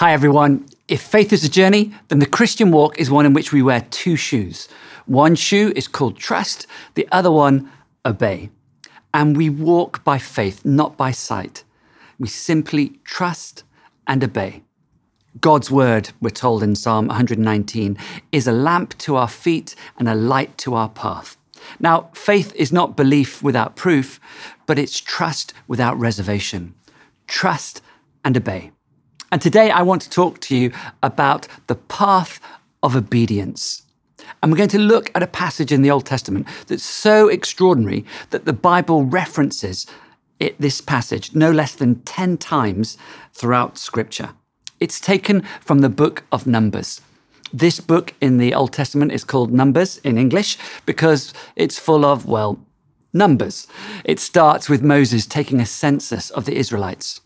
Hi, 0.00 0.14
everyone. 0.14 0.64
If 0.88 1.02
faith 1.02 1.30
is 1.30 1.44
a 1.44 1.50
journey, 1.50 1.92
then 2.08 2.20
the 2.20 2.24
Christian 2.38 2.70
walk 2.70 2.98
is 2.98 3.10
one 3.10 3.26
in 3.26 3.34
which 3.34 3.52
we 3.52 3.60
wear 3.60 3.82
two 3.90 4.16
shoes. 4.16 4.66
One 5.04 5.34
shoe 5.34 5.74
is 5.76 5.88
called 5.88 6.16
trust, 6.16 6.66
the 6.94 7.06
other 7.12 7.30
one, 7.30 7.70
obey. 8.06 8.48
And 9.12 9.36
we 9.36 9.50
walk 9.50 10.02
by 10.02 10.16
faith, 10.16 10.64
not 10.64 10.96
by 10.96 11.10
sight. 11.10 11.64
We 12.18 12.28
simply 12.28 12.98
trust 13.04 13.62
and 14.06 14.24
obey. 14.24 14.62
God's 15.38 15.70
word, 15.70 16.12
we're 16.18 16.30
told 16.30 16.62
in 16.62 16.76
Psalm 16.76 17.08
119, 17.08 17.98
is 18.32 18.46
a 18.46 18.52
lamp 18.52 18.96
to 19.00 19.16
our 19.16 19.28
feet 19.28 19.74
and 19.98 20.08
a 20.08 20.14
light 20.14 20.56
to 20.64 20.72
our 20.72 20.88
path. 20.88 21.36
Now, 21.78 22.08
faith 22.14 22.54
is 22.56 22.72
not 22.72 22.96
belief 22.96 23.42
without 23.42 23.76
proof, 23.76 24.18
but 24.64 24.78
it's 24.78 24.98
trust 24.98 25.52
without 25.68 26.00
reservation. 26.00 26.72
Trust 27.26 27.82
and 28.24 28.34
obey. 28.34 28.70
And 29.32 29.40
today 29.40 29.70
I 29.70 29.82
want 29.82 30.02
to 30.02 30.10
talk 30.10 30.40
to 30.40 30.56
you 30.56 30.72
about 31.02 31.46
the 31.68 31.76
path 31.76 32.40
of 32.82 32.96
obedience. 32.96 33.82
And 34.42 34.50
we're 34.50 34.58
going 34.58 34.68
to 34.70 34.78
look 34.78 35.10
at 35.14 35.22
a 35.22 35.28
passage 35.28 35.70
in 35.70 35.82
the 35.82 35.90
Old 35.90 36.04
Testament 36.04 36.46
that's 36.66 36.84
so 36.84 37.28
extraordinary 37.28 38.04
that 38.30 38.44
the 38.44 38.52
Bible 38.52 39.04
references 39.04 39.86
it, 40.40 40.58
this 40.58 40.80
passage 40.80 41.34
no 41.34 41.50
less 41.50 41.74
than 41.74 42.00
10 42.02 42.38
times 42.38 42.96
throughout 43.32 43.78
Scripture. 43.78 44.30
It's 44.80 44.98
taken 44.98 45.42
from 45.60 45.80
the 45.80 45.90
book 45.90 46.24
of 46.32 46.46
Numbers. 46.46 47.00
This 47.52 47.78
book 47.78 48.14
in 48.20 48.38
the 48.38 48.54
Old 48.54 48.72
Testament 48.72 49.12
is 49.12 49.24
called 49.24 49.52
Numbers 49.52 49.98
in 49.98 50.16
English 50.16 50.56
because 50.86 51.34
it's 51.56 51.78
full 51.78 52.04
of, 52.04 52.24
well, 52.24 52.58
numbers. 53.12 53.66
It 54.04 54.18
starts 54.18 54.68
with 54.68 54.82
Moses 54.82 55.26
taking 55.26 55.60
a 55.60 55.66
census 55.66 56.30
of 56.30 56.46
the 56.46 56.56
Israelites. 56.56 57.20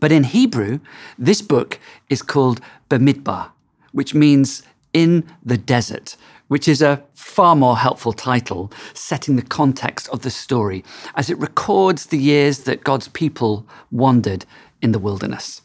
But 0.00 0.12
in 0.12 0.24
Hebrew, 0.24 0.80
this 1.18 1.42
book 1.42 1.78
is 2.08 2.22
called 2.22 2.60
Bamidbar, 2.88 3.50
which 3.92 4.14
means 4.14 4.62
in 4.92 5.24
the 5.44 5.58
desert, 5.58 6.16
which 6.48 6.68
is 6.68 6.82
a 6.82 7.02
far 7.14 7.56
more 7.56 7.76
helpful 7.76 8.12
title, 8.12 8.72
setting 8.94 9.36
the 9.36 9.42
context 9.42 10.08
of 10.08 10.22
the 10.22 10.30
story 10.30 10.84
as 11.16 11.30
it 11.30 11.38
records 11.38 12.06
the 12.06 12.18
years 12.18 12.60
that 12.60 12.84
God's 12.84 13.08
people 13.08 13.66
wandered 13.90 14.44
in 14.80 14.92
the 14.92 14.98
wilderness. 14.98 15.62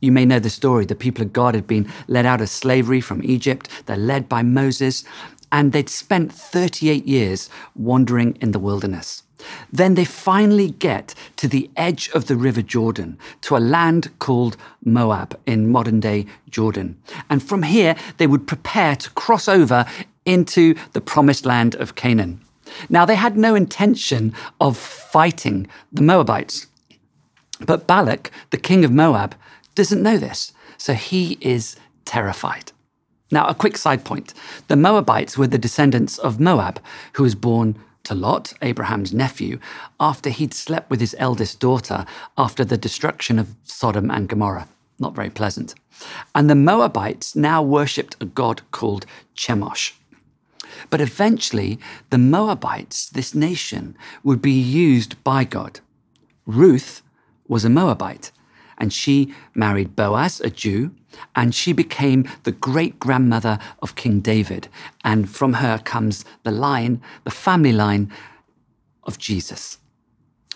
You 0.00 0.10
may 0.10 0.24
know 0.24 0.40
the 0.40 0.50
story. 0.50 0.84
The 0.84 0.96
people 0.96 1.22
of 1.22 1.32
God 1.32 1.54
had 1.54 1.66
been 1.66 1.90
led 2.08 2.26
out 2.26 2.40
of 2.40 2.48
slavery 2.48 3.00
from 3.00 3.22
Egypt. 3.22 3.68
They're 3.86 3.96
led 3.96 4.28
by 4.28 4.42
Moses, 4.42 5.04
and 5.52 5.72
they'd 5.72 5.88
spent 5.88 6.32
38 6.32 7.06
years 7.06 7.48
wandering 7.76 8.36
in 8.40 8.50
the 8.50 8.58
wilderness. 8.58 9.22
Then 9.72 9.94
they 9.94 10.04
finally 10.04 10.70
get 10.70 11.14
to 11.36 11.48
the 11.48 11.70
edge 11.76 12.10
of 12.10 12.26
the 12.26 12.36
River 12.36 12.62
Jordan, 12.62 13.18
to 13.42 13.56
a 13.56 13.58
land 13.58 14.10
called 14.18 14.56
Moab 14.84 15.38
in 15.46 15.70
modern 15.70 16.00
day 16.00 16.26
Jordan. 16.50 16.96
And 17.30 17.42
from 17.42 17.62
here, 17.62 17.96
they 18.18 18.26
would 18.26 18.46
prepare 18.46 18.96
to 18.96 19.10
cross 19.10 19.48
over 19.48 19.86
into 20.24 20.74
the 20.92 21.00
promised 21.00 21.44
land 21.44 21.74
of 21.76 21.94
Canaan. 21.94 22.40
Now, 22.88 23.04
they 23.04 23.16
had 23.16 23.36
no 23.36 23.54
intention 23.54 24.32
of 24.60 24.76
fighting 24.76 25.66
the 25.92 26.02
Moabites. 26.02 26.66
But 27.60 27.86
Balak, 27.86 28.30
the 28.50 28.56
king 28.56 28.84
of 28.84 28.90
Moab, 28.92 29.34
doesn't 29.74 30.02
know 30.02 30.18
this, 30.18 30.52
so 30.78 30.94
he 30.94 31.38
is 31.40 31.76
terrified. 32.04 32.72
Now, 33.30 33.46
a 33.46 33.54
quick 33.54 33.76
side 33.76 34.04
point 34.04 34.34
the 34.68 34.76
Moabites 34.76 35.38
were 35.38 35.46
the 35.46 35.58
descendants 35.58 36.18
of 36.18 36.40
Moab, 36.40 36.80
who 37.14 37.22
was 37.22 37.34
born 37.34 37.76
to 38.04 38.14
Lot, 38.14 38.54
Abraham's 38.62 39.12
nephew, 39.12 39.58
after 39.98 40.30
he'd 40.30 40.54
slept 40.54 40.90
with 40.90 41.00
his 41.00 41.14
eldest 41.18 41.60
daughter 41.60 42.04
after 42.36 42.64
the 42.64 42.76
destruction 42.76 43.38
of 43.38 43.54
Sodom 43.64 44.10
and 44.10 44.28
Gomorrah. 44.28 44.68
Not 44.98 45.14
very 45.14 45.30
pleasant. 45.30 45.74
And 46.34 46.48
the 46.48 46.54
Moabites 46.54 47.36
now 47.36 47.62
worshipped 47.62 48.16
a 48.20 48.24
god 48.24 48.62
called 48.70 49.06
Chemosh. 49.36 49.92
But 50.90 51.00
eventually, 51.00 51.78
the 52.10 52.18
Moabites, 52.18 53.08
this 53.08 53.34
nation, 53.34 53.96
would 54.22 54.40
be 54.40 54.52
used 54.52 55.22
by 55.22 55.44
God. 55.44 55.80
Ruth 56.46 57.02
was 57.46 57.64
a 57.64 57.70
Moabite 57.70 58.32
and 58.82 58.92
she 58.92 59.32
married 59.54 59.94
Boaz, 59.94 60.40
a 60.40 60.50
Jew, 60.50 60.90
and 61.36 61.54
she 61.54 61.72
became 61.72 62.28
the 62.42 62.50
great 62.50 62.98
grandmother 62.98 63.60
of 63.80 63.94
King 63.94 64.20
David. 64.20 64.68
And 65.04 65.30
from 65.30 65.54
her 65.54 65.78
comes 65.78 66.24
the 66.42 66.50
line, 66.50 67.00
the 67.22 67.30
family 67.30 67.72
line 67.72 68.12
of 69.04 69.18
Jesus. 69.18 69.78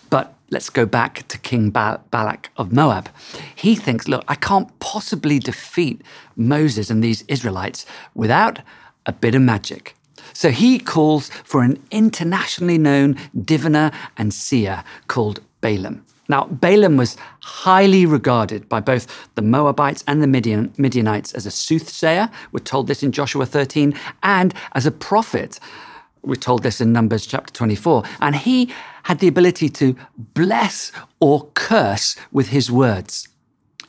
But 0.09 0.35
let's 0.49 0.69
go 0.69 0.85
back 0.85 1.25
to 1.29 1.37
King 1.37 1.69
Balak 1.69 2.49
of 2.57 2.73
Moab. 2.73 3.09
He 3.55 3.75
thinks, 3.75 4.09
look, 4.09 4.25
I 4.27 4.35
can't 4.35 4.77
possibly 4.79 5.39
defeat 5.39 6.01
Moses 6.35 6.89
and 6.89 7.01
these 7.01 7.23
Israelites 7.29 7.85
without 8.13 8.59
a 9.05 9.13
bit 9.13 9.35
of 9.35 9.41
magic. 9.41 9.95
So 10.33 10.51
he 10.51 10.79
calls 10.79 11.29
for 11.45 11.63
an 11.63 11.81
internationally 11.91 12.77
known 12.77 13.15
diviner 13.41 13.91
and 14.17 14.33
seer 14.33 14.83
called 15.07 15.39
Balaam. 15.61 16.03
Now, 16.29 16.45
Balaam 16.45 16.97
was 16.97 17.17
highly 17.41 18.05
regarded 18.05 18.67
by 18.67 18.79
both 18.79 19.07
the 19.35 19.41
Moabites 19.41 20.03
and 20.07 20.21
the 20.21 20.27
Midian, 20.27 20.73
Midianites 20.77 21.33
as 21.33 21.45
a 21.45 21.51
soothsayer. 21.51 22.29
We're 22.51 22.59
told 22.59 22.87
this 22.87 23.03
in 23.03 23.11
Joshua 23.11 23.45
13, 23.45 23.93
and 24.23 24.53
as 24.73 24.85
a 24.85 24.91
prophet. 24.91 25.59
We're 26.23 26.35
told 26.35 26.63
this 26.63 26.81
in 26.81 26.91
Numbers 26.91 27.25
chapter 27.25 27.53
24. 27.53 28.03
And 28.19 28.35
he 28.35 28.73
had 29.03 29.19
the 29.19 29.29
ability 29.29 29.69
to 29.69 29.95
bless 30.17 30.91
or 31.21 31.49
curse 31.53 32.17
with 32.31 32.49
his 32.49 32.69
words. 32.69 33.29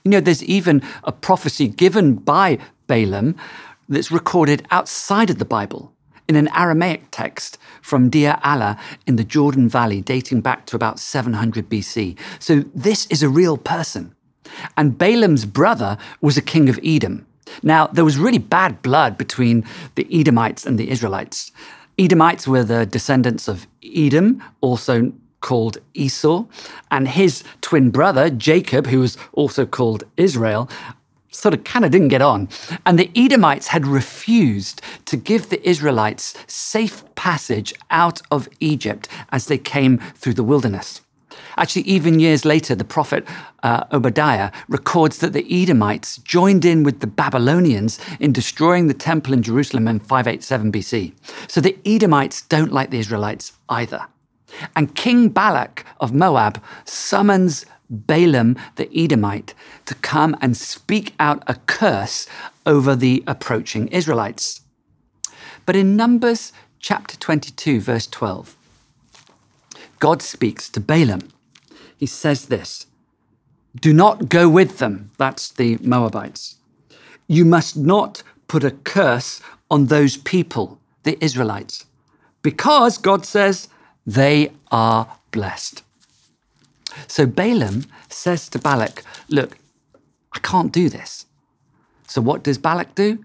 You 0.05 0.12
know, 0.12 0.20
there's 0.20 0.44
even 0.44 0.82
a 1.03 1.10
prophecy 1.10 1.66
given 1.66 2.15
by 2.15 2.59
Balaam 2.87 3.34
that's 3.88 4.12
recorded 4.12 4.66
outside 4.70 5.31
of 5.31 5.38
the 5.38 5.44
Bible 5.44 5.93
in 6.28 6.37
an 6.37 6.49
Aramaic 6.55 7.05
text 7.11 7.59
from 7.81 8.11
Deir 8.11 8.39
Allah 8.44 8.78
in 9.06 9.16
the 9.16 9.25
Jordan 9.25 9.69
Valley 9.69 10.03
dating 10.03 10.43
back 10.43 10.66
to 10.66 10.77
about 10.77 11.00
700 11.00 11.69
BC. 11.69 12.19
So 12.39 12.65
this 12.75 13.06
is 13.06 13.22
a 13.22 13.28
real 13.28 13.56
person. 13.56 14.15
And 14.77 14.99
Balaam's 14.99 15.47
brother 15.47 15.97
was 16.21 16.37
a 16.37 16.43
king 16.43 16.69
of 16.69 16.78
Edom. 16.84 17.27
Now, 17.62 17.87
there 17.87 18.05
was 18.05 18.19
really 18.19 18.38
bad 18.38 18.83
blood 18.83 19.17
between 19.17 19.65
the 19.94 20.06
Edomites 20.12 20.67
and 20.67 20.78
the 20.78 20.91
Israelites. 20.91 21.50
Edomites 21.99 22.47
were 22.47 22.62
the 22.62 22.84
descendants 22.87 23.49
of 23.49 23.67
Edom, 23.83 24.43
also 24.61 25.12
called 25.41 25.78
Esau, 25.94 26.44
and 26.91 27.09
his 27.09 27.43
twin 27.61 27.91
brother, 27.91 28.28
Jacob, 28.28 28.87
who 28.87 29.00
was 29.00 29.17
also 29.33 29.65
called 29.65 30.05
Israel, 30.17 30.69
sort 31.31 31.55
of 31.55 31.65
kind 31.65 31.84
of 31.84 31.91
didn't 31.91 32.09
get 32.09 32.22
on. 32.22 32.49
And 32.87 32.99
the 32.99 33.11
Edomites 33.15 33.69
had 33.69 33.87
refused 33.87 34.83
to 35.06 35.16
give 35.16 35.49
the 35.49 35.66
Israelites 35.69 36.34
safe 36.47 37.05
passage 37.15 37.75
out 37.91 38.22
of 38.31 38.49
Egypt 38.61 39.09
as 39.31 39.47
they 39.47 39.59
came 39.59 39.99
through 39.99 40.34
the 40.34 40.44
wilderness. 40.44 41.00
Actually, 41.56 41.83
even 41.83 42.21
years 42.21 42.44
later, 42.44 42.75
the 42.75 42.84
prophet 42.84 43.27
uh, 43.65 43.84
Obadiah 43.93 44.53
records 44.69 45.19
that 45.19 45.33
the 45.33 45.62
Edomites 45.62 46.19
joined 46.19 46.65
in 46.65 46.84
with 46.84 47.00
the 47.00 47.06
Babylonians 47.06 47.99
in 48.21 48.33
destroying 48.33 48.87
the 48.87 48.94
temple 48.94 49.33
in 49.33 49.43
Jerusalem 49.43 49.88
in 49.88 49.99
587 49.99 50.71
BC. 50.71 51.12
So 51.49 51.61
the 51.61 51.77
Edomites 51.84 52.43
don't 52.43 52.72
like 52.72 52.91
the 52.91 53.00
Israelites 53.00 53.53
either. 53.69 54.06
And 54.77 54.94
King 54.94 55.28
Balak 55.28 55.84
of 56.00 56.15
Moab 56.15 56.62
summons 56.84 57.67
Balaam 57.91 58.56
the 58.76 58.91
Edomite 58.97 59.54
to 59.87 59.94
come 59.94 60.37
and 60.41 60.56
speak 60.56 61.15
out 61.19 61.43
a 61.47 61.54
curse 61.66 62.26
over 62.67 62.94
the 62.94 63.25
approaching 63.26 63.88
Israelites. 63.88 64.61
But 65.64 65.76
in 65.76 65.96
Numbers 65.96 66.52
chapter 66.81 67.17
22, 67.17 67.81
verse 67.81 68.06
12, 68.06 68.56
God 69.99 70.23
speaks 70.23 70.69
to 70.70 70.81
Balaam. 70.81 71.29
He 71.96 72.06
says 72.06 72.46
this 72.46 72.87
Do 73.79 73.93
not 73.93 74.29
go 74.29 74.49
with 74.49 74.79
them. 74.79 75.11
That's 75.19 75.50
the 75.50 75.79
Moabites. 75.79 76.56
You 77.26 77.44
must 77.44 77.76
not 77.76 78.23
put 78.46 78.64
a 78.64 78.70
curse 78.70 79.41
on 79.70 79.87
those 79.87 80.17
people, 80.17 80.79
the 81.02 81.23
Israelites, 81.23 81.84
because 82.43 82.96
God 82.96 83.26
says 83.26 83.69
they 84.06 84.52
are 84.70 85.19
blessed. 85.31 85.82
So 87.06 87.26
Balaam 87.26 87.85
says 88.08 88.49
to 88.50 88.58
Balak, 88.58 89.02
Look, 89.29 89.58
I 90.32 90.38
can't 90.40 90.73
do 90.73 90.88
this. 90.88 91.26
So 92.06 92.20
what 92.20 92.43
does 92.43 92.58
Balak 92.58 92.94
do? 92.94 93.25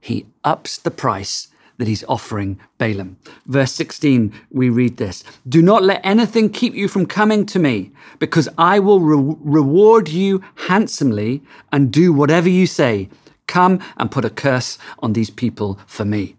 He 0.00 0.26
ups 0.42 0.78
the 0.78 0.90
price 0.90 1.48
that 1.78 1.88
he's 1.88 2.04
offering 2.04 2.58
Balaam. 2.78 3.16
Verse 3.46 3.72
16, 3.72 4.32
we 4.50 4.68
read 4.68 4.96
this 4.96 5.24
Do 5.48 5.62
not 5.62 5.82
let 5.82 6.00
anything 6.04 6.50
keep 6.50 6.74
you 6.74 6.88
from 6.88 7.06
coming 7.06 7.46
to 7.46 7.58
me, 7.58 7.92
because 8.18 8.48
I 8.56 8.78
will 8.78 9.00
re- 9.00 9.36
reward 9.40 10.08
you 10.08 10.42
handsomely 10.68 11.42
and 11.72 11.92
do 11.92 12.12
whatever 12.12 12.48
you 12.48 12.66
say. 12.66 13.08
Come 13.46 13.80
and 13.98 14.10
put 14.10 14.24
a 14.24 14.30
curse 14.30 14.78
on 15.00 15.12
these 15.12 15.30
people 15.30 15.78
for 15.86 16.04
me. 16.04 16.36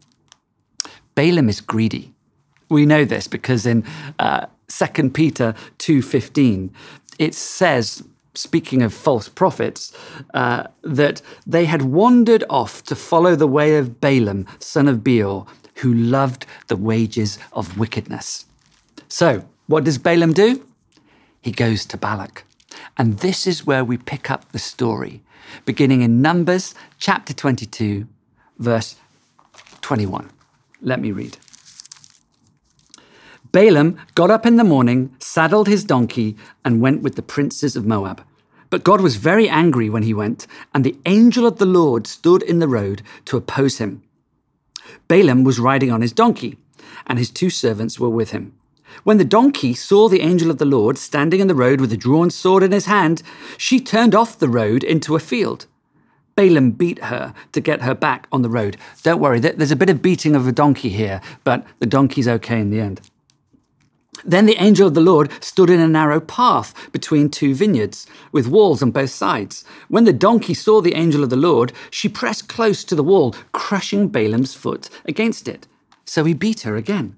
Balaam 1.13 1.49
is 1.49 1.61
greedy. 1.61 2.13
We 2.69 2.85
know 2.85 3.05
this 3.05 3.27
because 3.27 3.65
in 3.65 3.85
uh, 4.17 4.47
2 4.67 5.09
Peter 5.11 5.53
2:15 5.77 6.71
it 7.17 7.33
says 7.33 8.03
speaking 8.37 8.81
of 8.81 8.93
false 8.93 9.29
prophets, 9.29 9.93
uh, 10.33 10.65
that 10.81 11.21
they 11.47 11.65
had 11.65 11.81
wandered 11.81 12.43
off 12.49 12.83
to 12.83 12.95
follow 12.95 13.35
the 13.35 13.47
way 13.47 13.77
of 13.77 13.99
Balaam, 14.01 14.45
son 14.59 14.87
of 14.87 15.03
Beor, 15.03 15.45
who 15.75 15.93
loved 15.93 16.45
the 16.67 16.75
wages 16.75 17.37
of 17.53 17.77
wickedness. 17.77 18.45
So, 19.07 19.47
what 19.67 19.83
does 19.83 19.97
Balaam 19.97 20.33
do? 20.33 20.65
He 21.41 21.51
goes 21.51 21.85
to 21.85 21.97
Balak. 21.97 22.43
And 22.97 23.19
this 23.19 23.47
is 23.47 23.65
where 23.65 23.83
we 23.83 23.97
pick 23.97 24.29
up 24.29 24.51
the 24.51 24.59
story, 24.59 25.21
beginning 25.65 26.01
in 26.01 26.21
Numbers 26.21 26.75
chapter 26.97 27.33
22, 27.33 28.07
verse 28.59 28.95
21. 29.81 30.29
Let 30.81 30.99
me 30.99 31.11
read. 31.11 31.37
Balaam 33.55 33.97
got 34.15 34.29
up 34.29 34.45
in 34.45 34.57
the 34.57 34.65
morning, 34.65 35.15
saddled 35.17 35.69
his 35.69 35.85
donkey, 35.85 36.35
and 36.65 36.81
went 36.81 37.01
with 37.01 37.15
the 37.15 37.21
princes 37.21 37.77
of 37.77 37.85
Moab. 37.85 38.21
But 38.69 38.83
God 38.83 38.99
was 38.99 39.15
very 39.15 39.47
angry 39.47 39.89
when 39.89 40.03
he 40.03 40.13
went, 40.13 40.45
and 40.73 40.83
the 40.83 40.97
angel 41.05 41.47
of 41.47 41.57
the 41.57 41.65
Lord 41.65 42.05
stood 42.05 42.43
in 42.43 42.59
the 42.59 42.67
road 42.67 43.01
to 43.23 43.37
oppose 43.37 43.77
him. 43.77 44.03
Balaam 45.07 45.45
was 45.45 45.57
riding 45.57 45.89
on 45.89 46.01
his 46.01 46.11
donkey, 46.11 46.57
and 47.07 47.17
his 47.17 47.29
two 47.29 47.49
servants 47.49 47.97
were 47.97 48.09
with 48.09 48.31
him. 48.31 48.51
When 49.05 49.19
the 49.19 49.23
donkey 49.23 49.73
saw 49.73 50.09
the 50.09 50.19
angel 50.19 50.51
of 50.51 50.57
the 50.57 50.65
Lord 50.65 50.97
standing 50.97 51.39
in 51.39 51.47
the 51.47 51.55
road 51.55 51.79
with 51.79 51.93
a 51.93 51.97
drawn 51.97 52.31
sword 52.31 52.61
in 52.61 52.73
his 52.73 52.87
hand, 52.87 53.23
she 53.57 53.79
turned 53.79 54.13
off 54.13 54.37
the 54.37 54.49
road 54.49 54.83
into 54.83 55.15
a 55.15 55.19
field. 55.31 55.65
Balaam 56.35 56.71
beat 56.71 57.05
her 57.05 57.33
to 57.53 57.61
get 57.61 57.83
her 57.83 57.95
back 57.95 58.27
on 58.33 58.41
the 58.41 58.49
road. 58.49 58.75
Don't 59.03 59.21
worry, 59.21 59.39
there's 59.39 59.71
a 59.71 59.77
bit 59.77 59.89
of 59.89 60.01
beating 60.01 60.35
of 60.35 60.45
a 60.45 60.51
donkey 60.51 60.89
here, 60.89 61.21
but 61.45 61.65
the 61.79 61.85
donkey's 61.85 62.27
okay 62.27 62.59
in 62.59 62.69
the 62.69 62.81
end. 62.81 62.99
Then 64.23 64.45
the 64.45 64.61
angel 64.61 64.87
of 64.87 64.93
the 64.93 65.01
Lord 65.01 65.31
stood 65.43 65.69
in 65.69 65.79
a 65.79 65.87
narrow 65.87 66.19
path 66.19 66.73
between 66.91 67.29
two 67.29 67.53
vineyards, 67.53 68.07
with 68.31 68.47
walls 68.47 68.81
on 68.81 68.91
both 68.91 69.09
sides. 69.09 69.65
When 69.89 70.05
the 70.05 70.13
donkey 70.13 70.53
saw 70.53 70.81
the 70.81 70.95
angel 70.95 71.23
of 71.23 71.29
the 71.29 71.35
Lord, 71.35 71.73
she 71.89 72.07
pressed 72.07 72.47
close 72.47 72.83
to 72.85 72.95
the 72.95 73.03
wall, 73.03 73.35
crushing 73.51 74.07
Balaam's 74.07 74.53
foot 74.53 74.89
against 75.05 75.47
it. 75.47 75.67
So 76.05 76.23
he 76.23 76.33
beat 76.33 76.61
her 76.61 76.75
again. 76.75 77.17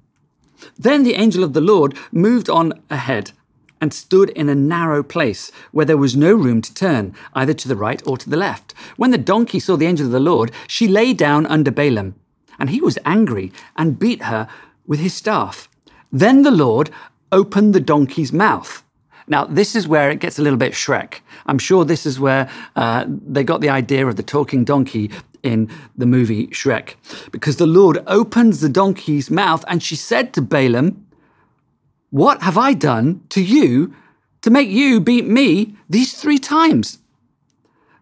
Then 0.77 1.03
the 1.03 1.13
angel 1.13 1.43
of 1.43 1.53
the 1.53 1.61
Lord 1.61 1.95
moved 2.11 2.49
on 2.49 2.73
ahead 2.89 3.31
and 3.79 3.93
stood 3.93 4.29
in 4.31 4.49
a 4.49 4.55
narrow 4.55 5.03
place 5.03 5.51
where 5.71 5.85
there 5.85 5.97
was 5.97 6.15
no 6.15 6.33
room 6.33 6.61
to 6.63 6.73
turn, 6.73 7.13
either 7.33 7.53
to 7.53 7.67
the 7.67 7.75
right 7.75 8.01
or 8.07 8.17
to 8.17 8.29
the 8.29 8.37
left. 8.37 8.73
When 8.95 9.11
the 9.11 9.17
donkey 9.19 9.59
saw 9.59 9.77
the 9.77 9.85
angel 9.85 10.07
of 10.07 10.11
the 10.11 10.19
Lord, 10.19 10.51
she 10.67 10.87
lay 10.87 11.13
down 11.13 11.45
under 11.45 11.69
Balaam, 11.69 12.15
and 12.57 12.71
he 12.71 12.81
was 12.81 12.97
angry 13.05 13.51
and 13.75 13.99
beat 13.99 14.23
her 14.23 14.47
with 14.87 14.99
his 14.99 15.13
staff. 15.13 15.69
Then 16.11 16.43
the 16.43 16.51
Lord 16.51 16.89
opened 17.31 17.73
the 17.73 17.79
donkey's 17.79 18.31
mouth. 18.31 18.83
Now, 19.27 19.43
this 19.43 19.75
is 19.75 19.87
where 19.87 20.09
it 20.09 20.19
gets 20.19 20.39
a 20.39 20.41
little 20.41 20.57
bit 20.57 20.71
Shrek. 20.71 21.15
I'm 21.47 21.59
sure 21.59 21.83
this 21.83 22.05
is 22.05 22.19
where 22.19 22.49
uh, 22.77 23.05
they 23.07 23.43
got 23.43 23.59
the 23.59 23.69
idea 23.69 24.07
of 24.07 24.15
the 24.15 24.23
talking 24.23 24.63
donkey 24.63 25.11
in 25.43 25.69
the 25.97 26.05
movie 26.05 26.47
Shrek. 26.47 26.95
Because 27.31 27.57
the 27.57 27.67
Lord 27.67 28.01
opens 28.07 28.61
the 28.61 28.69
donkey's 28.69 29.29
mouth 29.29 29.65
and 29.67 29.83
she 29.83 29.95
said 29.95 30.33
to 30.33 30.41
Balaam, 30.41 31.05
What 32.09 32.41
have 32.41 32.57
I 32.57 32.73
done 32.73 33.21
to 33.29 33.43
you 33.43 33.93
to 34.43 34.49
make 34.49 34.69
you 34.69 35.01
beat 35.01 35.27
me 35.27 35.75
these 35.89 36.13
three 36.13 36.39
times? 36.39 36.99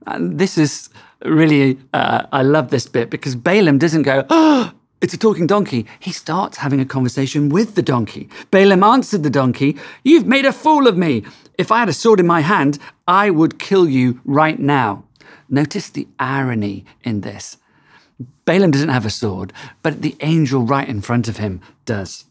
And 0.05 0.37
this 0.37 0.59
is 0.59 0.89
really, 1.23 1.79
uh, 1.91 2.27
I 2.31 2.43
love 2.43 2.69
this 2.69 2.87
bit 2.87 3.09
because 3.09 3.35
Balaam 3.35 3.79
doesn't 3.79 4.03
go, 4.03 4.25
Oh, 4.29 4.71
it's 5.01 5.13
a 5.13 5.17
talking 5.17 5.45
donkey. 5.45 5.85
He 5.99 6.11
starts 6.11 6.57
having 6.57 6.79
a 6.79 6.85
conversation 6.85 7.49
with 7.49 7.75
the 7.75 7.81
donkey. 7.81 8.29
Balaam 8.49 8.83
answered 8.83 9.23
the 9.23 9.29
donkey, 9.29 9.77
You've 10.03 10.25
made 10.25 10.45
a 10.45 10.53
fool 10.53 10.87
of 10.87 10.97
me. 10.97 11.23
If 11.57 11.71
I 11.71 11.79
had 11.79 11.89
a 11.89 11.93
sword 11.93 12.19
in 12.19 12.27
my 12.27 12.41
hand, 12.41 12.79
I 13.07 13.29
would 13.29 13.59
kill 13.59 13.87
you 13.87 14.21
right 14.25 14.59
now. 14.59 15.03
Notice 15.49 15.89
the 15.89 16.07
irony 16.17 16.85
in 17.03 17.21
this. 17.21 17.57
Balaam 18.45 18.71
doesn't 18.71 18.89
have 18.89 19.05
a 19.05 19.09
sword, 19.09 19.51
but 19.81 20.01
the 20.01 20.15
angel 20.21 20.61
right 20.61 20.87
in 20.87 21.01
front 21.01 21.27
of 21.27 21.37
him 21.37 21.61
does. 21.85 22.25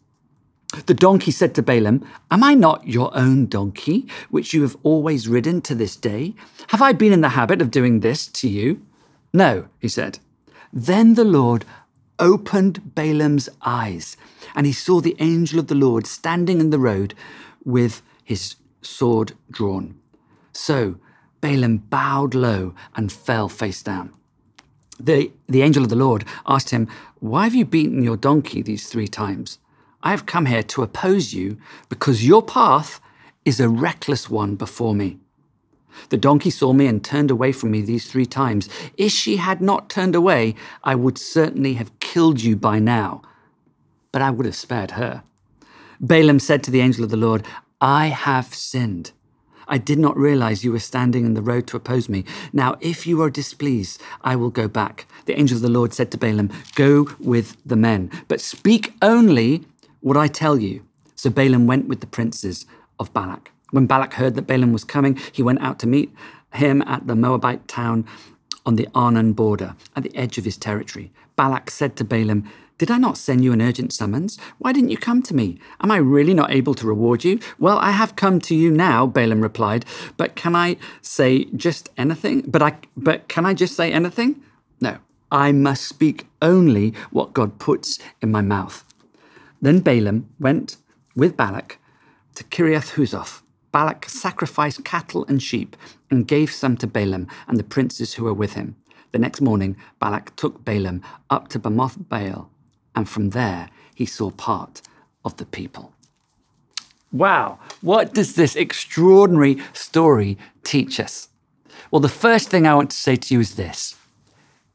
The 0.87 0.95
donkey 0.95 1.31
said 1.31 1.55
to 1.55 1.63
Balaam, 1.63 2.05
Am 2.31 2.43
I 2.43 2.55
not 2.55 2.89
your 2.89 3.17
own 3.17 3.47
donkey, 3.47 4.09
which 4.31 4.53
you 4.53 4.63
have 4.63 4.77
always 4.83 5.29
ridden 5.29 5.61
to 5.63 5.75
this 5.75 5.95
day? 5.97 6.35
Have 6.69 6.83
I 6.83 6.93
been 6.93 7.13
in 7.13 7.21
the 7.21 7.31
habit 7.31 7.63
of 7.63 7.71
doing 7.71 8.01
this 8.01 8.27
to 8.29 8.49
you? 8.49 8.85
No, 9.33 9.69
he 9.79 9.89
said. 9.89 10.19
Then 10.73 11.15
the 11.15 11.25
Lord 11.25 11.65
opened 12.19 12.95
Balaam's 12.95 13.49
eyes, 13.63 14.17
and 14.55 14.67
he 14.67 14.73
saw 14.73 15.01
the 15.01 15.17
angel 15.19 15.59
of 15.59 15.69
the 15.69 15.75
Lord 15.75 16.07
standing 16.07 16.61
in 16.61 16.71
the 16.71 16.79
road 16.79 17.15
with 17.65 18.03
his 18.23 18.57
sword 18.83 19.33
drawn. 19.51 19.99
So 20.53 20.97
Balaam 21.41 21.79
bowed 21.79 22.35
low 22.35 22.75
and 22.95 23.13
fell 23.13 23.49
face 23.49 23.83
down. 23.83 24.13
The, 24.99 25.33
the 25.49 25.63
angel 25.63 25.83
of 25.83 25.91
the 25.91 25.97
Lord 25.97 26.25
asked 26.47 26.71
him, 26.71 26.89
Why 27.19 27.45
have 27.45 27.55
you 27.55 27.65
beaten 27.65 28.03
your 28.03 28.17
donkey 28.17 28.63
these 28.63 28.89
three 28.89 29.09
times? 29.09 29.59
I 30.03 30.11
have 30.11 30.27
come 30.27 30.47
here 30.47 30.63
to 30.63 30.83
oppose 30.83 31.33
you 31.33 31.59
because 31.89 32.27
your 32.27 32.43
path 32.43 33.01
is 33.45 33.59
a 33.59 33.69
reckless 33.69 34.31
one 34.31 34.55
before 34.55 34.95
me. 34.95 35.19
The 36.11 36.17
donkey 36.17 36.51
saw 36.51 36.73
me 36.73 36.87
and 36.87 37.05
turned 37.05 37.31
away 37.31 37.53
from 37.53 37.71
me 37.71 37.81
these 37.81 38.11
three 38.11 38.27
times. 38.27 38.69
If 38.97 39.13
she 39.13 39.37
had 39.37 39.61
not 39.61 39.89
turned 39.89 40.15
away, 40.15 40.55
I 40.83 40.95
would 40.95 41.19
certainly 41.19 41.75
have 41.75 41.99
killed 42.15 42.41
you 42.41 42.55
by 42.55 42.79
now. 42.79 43.21
But 44.13 44.23
I 44.23 44.31
would 44.31 44.47
have 44.47 44.55
spared 44.55 44.93
her. 44.93 45.25
Balaam 46.01 46.39
said 46.39 46.63
to 46.63 46.71
the 46.71 46.81
angel 46.81 47.03
of 47.03 47.11
the 47.11 47.17
Lord, 47.17 47.45
I 47.81 48.07
have 48.07 48.55
sinned. 48.55 49.11
I 49.67 49.79
did 49.79 49.99
not 49.99 50.17
realize 50.17 50.63
you 50.63 50.71
were 50.71 50.79
standing 50.93 51.27
in 51.27 51.35
the 51.35 51.43
road 51.43 51.67
to 51.67 51.77
oppose 51.77 52.09
me. 52.09 52.25
Now, 52.53 52.77
if 52.81 53.05
you 53.05 53.21
are 53.23 53.31
displeased, 53.31 54.01
I 54.23 54.37
will 54.37 54.51
go 54.51 54.69
back. 54.69 55.09
The 55.27 55.37
angel 55.37 55.57
of 55.57 55.63
the 55.63 55.77
Lord 55.79 55.93
said 55.93 56.13
to 56.13 56.17
Balaam, 56.17 56.53
Go 56.77 57.09
with 57.19 57.57
the 57.67 57.75
men, 57.75 58.13
but 58.29 58.41
speak 58.41 58.95
only 59.03 59.65
what 59.99 60.17
I 60.17 60.29
tell 60.29 60.57
you. 60.57 60.87
So 61.17 61.31
Balaam 61.31 61.67
went 61.67 61.89
with 61.89 61.99
the 61.99 62.07
princes 62.07 62.65
of 63.01 63.13
Balak. 63.13 63.51
When 63.73 63.87
Balak 63.87 64.15
heard 64.15 64.37
that 64.37 64.47
Balaam 64.47 64.73
was 64.73 64.85
coming, 64.85 65.19
he 65.33 65.43
went 65.43 65.63
out 65.63 65.81
to 65.81 65.89
meet 65.89 66.15
him 66.53 66.81
at 66.83 67.09
the 67.09 67.17
Moabite 67.17 67.67
town 67.67 68.07
on 68.65 68.77
the 68.77 68.89
Arnon 68.95 69.33
border, 69.33 69.75
at 69.97 70.05
the 70.05 70.17
edge 70.17 70.39
of 70.39 70.45
his 70.45 70.57
territory. 70.57 71.11
Balak 71.37 71.71
said 71.71 71.97
to 71.97 72.05
Balaam, 72.05 72.51
Did 72.79 72.91
I 72.91 72.99
not 72.99 73.17
send 73.19 73.45
you 73.45 73.53
an 73.53 73.63
urgent 73.63 73.93
summons? 73.93 74.39
Why 74.59 74.73
didn't 74.73 74.91
you 74.91 74.97
come 74.97 75.23
to 75.23 75.35
me? 75.35 75.59
Am 75.81 75.91
I 75.91 75.97
really 75.97 76.35
not 76.35 76.51
able 76.51 76.75
to 76.75 76.87
reward 76.87 77.25
you? 77.25 77.39
Well, 77.59 77.79
I 77.79 77.91
have 77.91 78.17
come 78.17 78.41
to 78.41 78.55
you 78.55 78.71
now, 78.71 79.07
Balaam 79.07 79.41
replied. 79.41 79.85
But 80.17 80.37
can 80.37 80.55
I 80.55 80.77
say 81.03 81.45
just 81.57 81.91
anything? 81.97 82.43
But 82.43 82.63
I 82.63 82.77
but 82.97 83.29
can 83.29 83.47
I 83.47 83.55
just 83.55 83.77
say 83.77 83.93
anything? 83.93 84.43
No. 84.81 84.99
I 85.33 85.51
must 85.51 85.85
speak 85.85 86.27
only 86.41 86.95
what 87.11 87.33
God 87.33 87.59
puts 87.59 87.99
in 88.23 88.31
my 88.31 88.41
mouth. 88.41 88.85
Then 89.61 89.81
Balaam 89.81 90.29
went 90.39 90.77
with 91.17 91.37
Balak 91.37 91.79
to 92.37 92.45
Kiriath 92.45 92.93
Huzoth 92.93 93.41
Balak 93.75 94.09
sacrificed 94.09 94.85
cattle 94.85 95.25
and 95.27 95.43
sheep 95.43 95.77
and 96.09 96.29
gave 96.29 96.53
some 96.53 96.77
to 96.77 96.87
Balaam 96.87 97.27
and 97.49 97.59
the 97.59 97.65
princes 97.65 98.15
who 98.15 98.23
were 98.23 98.33
with 98.33 98.53
him. 98.53 98.77
The 99.15 99.21
next 99.21 99.41
morning, 99.41 99.77
Balak 100.01 100.35
took 100.35 100.65
Balaam 100.65 101.01
up 101.31 101.47
to 101.51 101.61
Bamoth 101.61 102.09
Baal, 102.09 102.51
and 102.97 103.09
from 103.09 103.31
there 103.31 103.69
he 103.95 104.07
saw 104.07 104.33
part 104.33 104.83
of 105.25 105.37
the 105.37 105.47
people. 105.47 105.93
Wow, 107.13 107.61
what 107.81 108.13
does 108.13 108.35
this 108.35 108.57
extraordinary 108.57 109.59
story 109.73 110.37
teach 110.65 110.99
us? 110.99 111.29
Well, 111.93 112.01
the 112.01 112.09
first 112.09 112.49
thing 112.49 112.67
I 112.67 112.75
want 112.75 112.91
to 112.91 112.97
say 112.97 113.15
to 113.15 113.35
you 113.35 113.39
is 113.39 113.55
this 113.55 113.95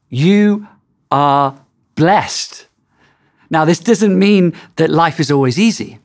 you 0.08 0.70
are 1.12 1.60
blessed. 1.96 2.66
Now, 3.50 3.66
this 3.66 3.80
doesn't 3.80 4.18
mean 4.18 4.54
that 4.78 4.90
life 4.90 5.20
is 5.20 5.30
always 5.32 5.60
easy. 5.60 6.00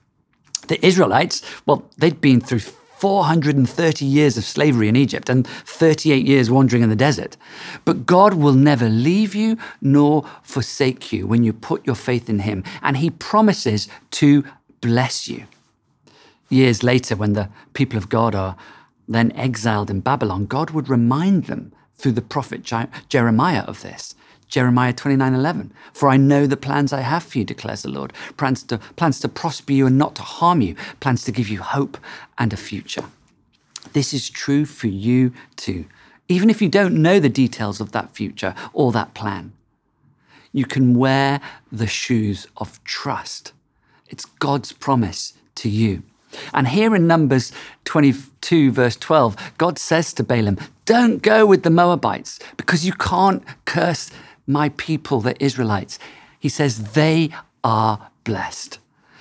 The 0.66 0.84
Israelites, 0.84 1.40
well, 1.66 1.88
they'd 1.98 2.20
been 2.20 2.40
through 2.40 2.62
430 3.04 4.06
years 4.06 4.38
of 4.38 4.46
slavery 4.46 4.88
in 4.88 4.96
Egypt 4.96 5.28
and 5.28 5.46
38 5.46 6.26
years 6.26 6.50
wandering 6.50 6.82
in 6.82 6.88
the 6.88 6.96
desert. 6.96 7.36
But 7.84 8.06
God 8.06 8.32
will 8.32 8.54
never 8.54 8.88
leave 8.88 9.34
you 9.34 9.58
nor 9.82 10.24
forsake 10.42 11.12
you 11.12 11.26
when 11.26 11.44
you 11.44 11.52
put 11.52 11.84
your 11.84 11.96
faith 11.96 12.30
in 12.30 12.38
Him. 12.38 12.64
And 12.80 12.96
He 12.96 13.10
promises 13.10 13.88
to 14.12 14.42
bless 14.80 15.28
you. 15.28 15.44
Years 16.48 16.82
later, 16.82 17.14
when 17.14 17.34
the 17.34 17.50
people 17.74 17.98
of 17.98 18.08
God 18.08 18.34
are 18.34 18.56
then 19.06 19.32
exiled 19.32 19.90
in 19.90 20.00
Babylon, 20.00 20.46
God 20.46 20.70
would 20.70 20.88
remind 20.88 21.44
them 21.44 21.74
through 21.96 22.12
the 22.12 22.22
prophet 22.22 22.62
Jeremiah 23.10 23.64
of 23.64 23.82
this. 23.82 24.14
Jeremiah 24.54 24.92
29 24.92 25.34
11. 25.34 25.72
For 25.92 26.08
I 26.08 26.16
know 26.16 26.46
the 26.46 26.56
plans 26.56 26.92
I 26.92 27.00
have 27.00 27.24
for 27.24 27.38
you, 27.38 27.44
declares 27.44 27.82
the 27.82 27.88
Lord 27.88 28.12
plans 28.36 28.62
to, 28.62 28.78
plans 28.94 29.18
to 29.18 29.28
prosper 29.28 29.72
you 29.72 29.84
and 29.84 29.98
not 29.98 30.14
to 30.14 30.22
harm 30.22 30.60
you, 30.60 30.76
plans 31.00 31.24
to 31.24 31.32
give 31.32 31.48
you 31.48 31.60
hope 31.60 31.98
and 32.38 32.52
a 32.52 32.56
future. 32.56 33.02
This 33.94 34.14
is 34.14 34.30
true 34.30 34.64
for 34.64 34.86
you 34.86 35.32
too, 35.56 35.86
even 36.28 36.50
if 36.50 36.62
you 36.62 36.68
don't 36.68 37.02
know 37.02 37.18
the 37.18 37.28
details 37.28 37.80
of 37.80 37.90
that 37.90 38.14
future 38.14 38.54
or 38.72 38.92
that 38.92 39.12
plan. 39.12 39.52
You 40.52 40.66
can 40.66 40.94
wear 40.94 41.40
the 41.72 41.88
shoes 41.88 42.46
of 42.56 42.82
trust. 42.84 43.52
It's 44.08 44.24
God's 44.24 44.70
promise 44.70 45.32
to 45.56 45.68
you. 45.68 46.04
And 46.52 46.68
here 46.68 46.94
in 46.94 47.08
Numbers 47.08 47.50
22, 47.86 48.70
verse 48.70 48.94
12, 48.94 49.54
God 49.58 49.80
says 49.80 50.12
to 50.12 50.22
Balaam, 50.22 50.58
Don't 50.84 51.22
go 51.22 51.44
with 51.44 51.64
the 51.64 51.70
Moabites 51.70 52.38
because 52.56 52.86
you 52.86 52.92
can't 52.92 53.42
curse 53.64 54.12
my 54.46 54.68
people, 54.70 55.20
the 55.20 55.42
Israelites. 55.42 55.98
He 56.38 56.48
says, 56.48 56.92
They 56.92 57.30
are 57.62 58.10
blessed. 58.24 58.78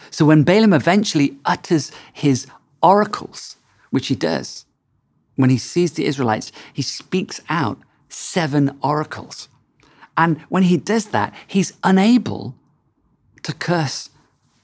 So 0.09 0.25
when 0.25 0.43
Balaam 0.43 0.73
eventually 0.73 1.37
utters 1.45 1.91
his 2.13 2.47
oracles, 2.81 3.57
which 3.89 4.07
he 4.07 4.15
does, 4.15 4.65
when 5.35 5.49
he 5.49 5.57
sees 5.57 5.93
the 5.93 6.05
Israelites, 6.05 6.51
he 6.73 6.81
speaks 6.81 7.41
out 7.49 7.79
seven 8.09 8.77
oracles. 8.83 9.49
And 10.15 10.39
when 10.49 10.63
he 10.63 10.77
does 10.77 11.07
that, 11.07 11.33
he's 11.47 11.73
unable 11.83 12.55
to 13.41 13.53
curse 13.53 14.09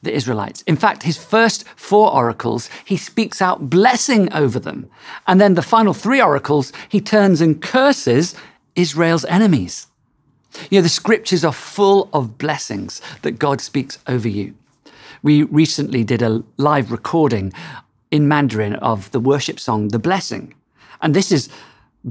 the 0.01 0.13
Israelites. 0.13 0.61
In 0.67 0.77
fact, 0.77 1.03
his 1.03 1.17
first 1.17 1.67
four 1.75 2.13
oracles, 2.13 2.69
he 2.85 2.95
speaks 2.95 3.41
out 3.41 3.69
blessing 3.69 4.31
over 4.33 4.59
them. 4.59 4.89
And 5.27 5.41
then 5.41 5.55
the 5.55 5.61
final 5.61 5.93
three 5.93 6.21
oracles, 6.21 6.71
he 6.87 7.01
turns 7.01 7.41
and 7.41 7.61
curses 7.61 8.35
Israel's 8.75 9.25
enemies. 9.25 9.87
You 10.69 10.79
know, 10.79 10.83
the 10.83 10.89
scriptures 10.89 11.45
are 11.45 11.53
full 11.53 12.09
of 12.13 12.37
blessings 12.37 13.01
that 13.21 13.39
God 13.39 13.61
speaks 13.61 13.99
over 14.07 14.27
you. 14.27 14.53
We 15.21 15.43
recently 15.43 16.03
did 16.03 16.21
a 16.21 16.43
live 16.57 16.91
recording 16.91 17.53
in 18.11 18.27
Mandarin 18.27 18.75
of 18.75 19.11
the 19.11 19.19
worship 19.19 19.59
song, 19.59 19.89
The 19.89 19.99
Blessing. 19.99 20.53
And 21.01 21.13
this 21.13 21.31
is 21.31 21.49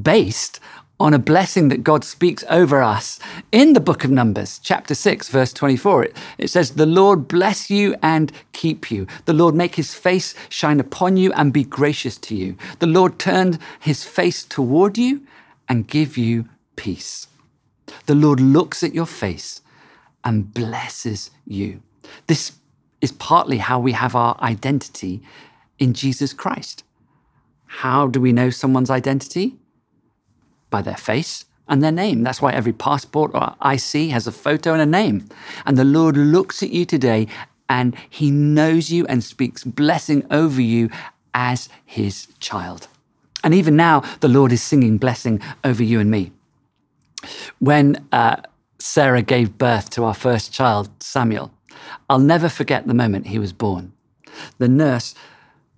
based 0.03 0.61
on 1.01 1.15
a 1.15 1.19
blessing 1.19 1.69
that 1.69 1.85
God 1.85 2.05
speaks 2.05 2.45
over 2.51 2.83
us 2.83 3.21
in 3.53 3.73
the 3.73 3.81
book 3.81 4.05
of 4.05 4.11
Numbers, 4.11 4.59
chapter 4.63 4.95
6, 4.95 5.29
verse 5.29 5.53
24. 5.53 6.05
It, 6.05 6.17
it, 6.39 6.49
says, 6.49 6.73
The 6.73 6.87
Lord 6.87 7.29
bless 7.29 7.71
you 7.71 7.95
and 8.03 8.33
keep 8.53 8.91
you. 8.91 9.07
The 9.25 9.33
Lord 9.33 9.55
make 9.55 9.77
his 9.77 9.95
face 9.95 10.35
shine 10.49 10.81
upon 10.81 11.17
you 11.17 11.33
and 11.35 11.53
be 11.53 11.65
gracious 11.65 12.19
to 12.19 12.35
you. 12.35 12.57
The 12.81 12.87
Lord 12.87 13.19
turn 13.19 13.59
his 13.79 14.05
face 14.05 14.45
toward 14.45 14.99
you 14.99 15.23
and 15.69 15.87
give 15.87 16.17
you 16.17 16.49
peace. 16.75 17.28
The 18.07 18.15
Lord 18.15 18.41
looks 18.41 18.83
at 18.83 18.95
your 18.95 19.07
face 19.07 19.61
and 20.25 20.53
blesses 20.53 21.31
you. 21.47 21.83
This 22.27 22.53
is 23.01 23.13
partly 23.13 23.59
how 23.59 23.79
we 23.79 23.93
have 23.93 24.15
our 24.15 24.37
identity 24.41 25.23
in 25.79 25.95
Jesus 25.95 26.33
Christ. 26.33 26.85
How 27.67 28.07
do 28.07 28.21
we 28.21 28.33
know 28.33 28.51
someone's 28.51 28.91
identity? 28.91 29.59
by 30.71 30.83
their 30.83 30.97
face 30.97 31.45
and 31.69 31.83
their 31.83 31.93
name. 31.93 32.23
That's 32.23 32.43
why 32.43 32.53
every 32.53 32.73
passport 32.73 33.33
or 33.35 33.55
IC 33.65 34.11
has 34.11 34.27
a 34.27 34.33
photo 34.33 34.73
and 34.73 34.83
a 34.83 34.87
name. 34.87 35.29
And 35.67 35.77
the 35.77 35.85
Lord 35.85 36.17
looks 36.17 36.63
at 36.63 36.71
you 36.71 36.85
today 36.85 37.27
and 37.69 37.97
he 38.09 38.31
knows 38.31 38.91
you 38.91 39.07
and 39.07 39.23
speaks 39.23 39.65
blessing 39.65 40.27
over 40.31 40.61
you 40.61 40.91
as 41.35 41.69
his 41.85 42.29
child. 42.41 42.89
And 43.45 43.55
even 43.55 43.77
now, 43.77 44.01
the 44.21 44.29
Lord 44.29 44.53
is 44.53 44.63
singing 44.63 44.99
blessing 44.99 45.41
over 45.63 45.83
you 45.83 46.01
and 46.01 46.11
me. 46.11 46.33
When 47.59 48.07
uh, 48.13 48.37
Sarah 48.79 49.23
gave 49.23 49.59
birth 49.59 49.91
to 49.91 50.05
our 50.05 50.15
first 50.15 50.53
child, 50.53 50.91
Samuel, 51.01 51.53
I'll 52.09 52.19
never 52.19 52.49
forget 52.49 52.87
the 52.87 52.95
moment 52.95 53.27
he 53.29 53.39
was 53.39 53.53
born. 53.53 53.93
The 54.59 54.69
nurse 54.69 55.15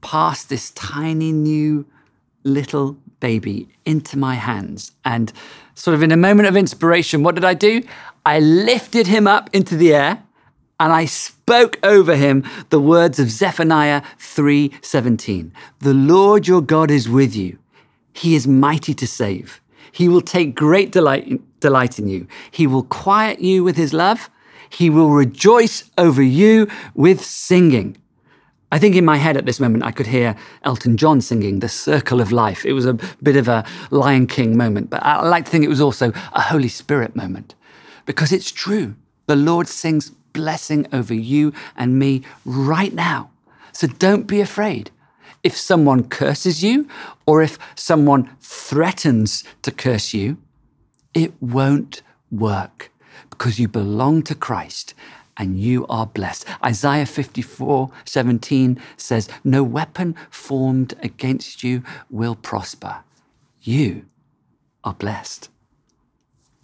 passed 0.01 0.49
this 0.49 0.71
tiny 0.73 1.33
new 1.33 1.87
little 2.45 2.97
baby 3.21 3.69
into 3.85 4.19
my 4.19 4.35
hands. 4.35 4.93
And 5.05 5.33
sort 5.75 5.95
of 5.95 6.03
in 6.03 6.13
a 6.13 6.17
moment 6.17 6.49
of 6.49 6.57
inspiration, 6.57 7.23
what 7.23 7.35
did 7.35 7.45
I 7.45 7.55
do? 7.55 7.83
I 8.25 8.41
lifted 8.41 9.07
him 9.07 9.27
up 9.27 9.51
into 9.53 9.77
the 9.77 9.95
air 9.95 10.23
and 10.79 10.93
I 10.93 11.05
spoke 11.05 11.79
over 11.83 12.17
him 12.17 12.45
the 12.71 12.81
words 12.81 13.19
of 13.19 13.31
Zephaniah 13.31 14.03
3:17. 14.19 15.53
The 15.81 15.95
Lord 15.95 16.49
your 16.49 16.63
God 16.63 16.91
is 16.91 17.09
with 17.09 17.37
you. 17.37 17.59
He 18.13 18.35
is 18.35 18.47
mighty 18.47 18.95
to 18.95 19.07
save. 19.07 19.61
He 19.93 20.09
will 20.09 20.21
take 20.21 20.55
great 20.55 20.93
delight, 20.93 21.41
delight 21.61 21.99
in 21.99 22.09
you. 22.09 22.27
He 22.51 22.67
will 22.67 22.85
quiet 22.85 23.41
you 23.41 23.65
with 23.65 23.77
his 23.77 23.93
love. 23.93 24.31
He 24.69 24.89
will 24.91 25.11
rejoice 25.11 25.91
over 25.99 26.23
you 26.23 26.69
with 26.95 27.25
singing. 27.25 27.97
I 28.73 28.79
think 28.79 28.95
in 28.95 29.05
my 29.05 29.17
head 29.17 29.37
at 29.37 29.47
this 29.47 29.59
moment, 29.59 29.83
I 29.83 29.91
could 29.91 30.07
hear 30.07 30.37
Elton 30.63 30.97
John 30.97 31.21
singing 31.21 31.59
The 31.59 31.69
Circle 31.69 32.21
of 32.21 32.31
Life. 32.31 32.65
It 32.65 32.73
was 32.73 32.87
a 32.87 32.95
bit 33.21 33.37
of 33.37 33.49
a 33.49 33.65
Lion 33.91 34.29
King 34.29 34.57
moment, 34.57 34.91
but 34.91 35.03
I 35.03 35.27
like 35.27 35.45
to 35.47 35.51
think 35.51 35.65
it 35.65 35.69
was 35.69 35.81
also 35.81 36.13
a 36.33 36.41
Holy 36.41 36.69
Spirit 36.69 37.17
moment 37.17 37.57
because 38.07 38.31
it's 38.33 38.53
true. 38.53 38.95
The 39.27 39.35
Lord 39.35 39.67
sings 39.67 40.11
blessing 40.33 40.87
over 40.93 41.15
you 41.15 41.53
and 41.77 41.99
me 41.99 42.23
right 42.45 42.93
now. 42.93 43.31
So 43.73 43.89
don't 43.89 44.27
be 44.27 44.41
afraid. 44.41 44.91
If 45.43 45.57
someone 45.57 46.09
curses 46.09 46.63
you 46.63 46.89
or 47.27 47.43
if 47.43 47.59
someone 47.75 48.31
threatens 48.41 49.45
to 49.63 49.71
curse 49.71 50.13
you, 50.13 50.39
it 51.15 51.33
won't 51.41 52.03
work 52.31 52.91
because 53.31 53.59
you 53.59 53.69
belong 53.69 54.23
to 54.25 54.35
Christ 54.35 54.95
and 55.37 55.59
you 55.59 55.87
are 55.89 56.07
blessed. 56.07 56.45
Isaiah 56.65 57.07
54 57.07 57.91
17 58.05 58.81
says, 58.97 59.29
No 59.43 59.63
weapon 59.63 60.15
formed 60.31 60.95
against 61.03 61.65
you 61.65 61.83
will 62.11 62.35
prosper. 62.35 62.99
You 63.63 64.05
are 64.85 64.95
blessed. 64.95 65.49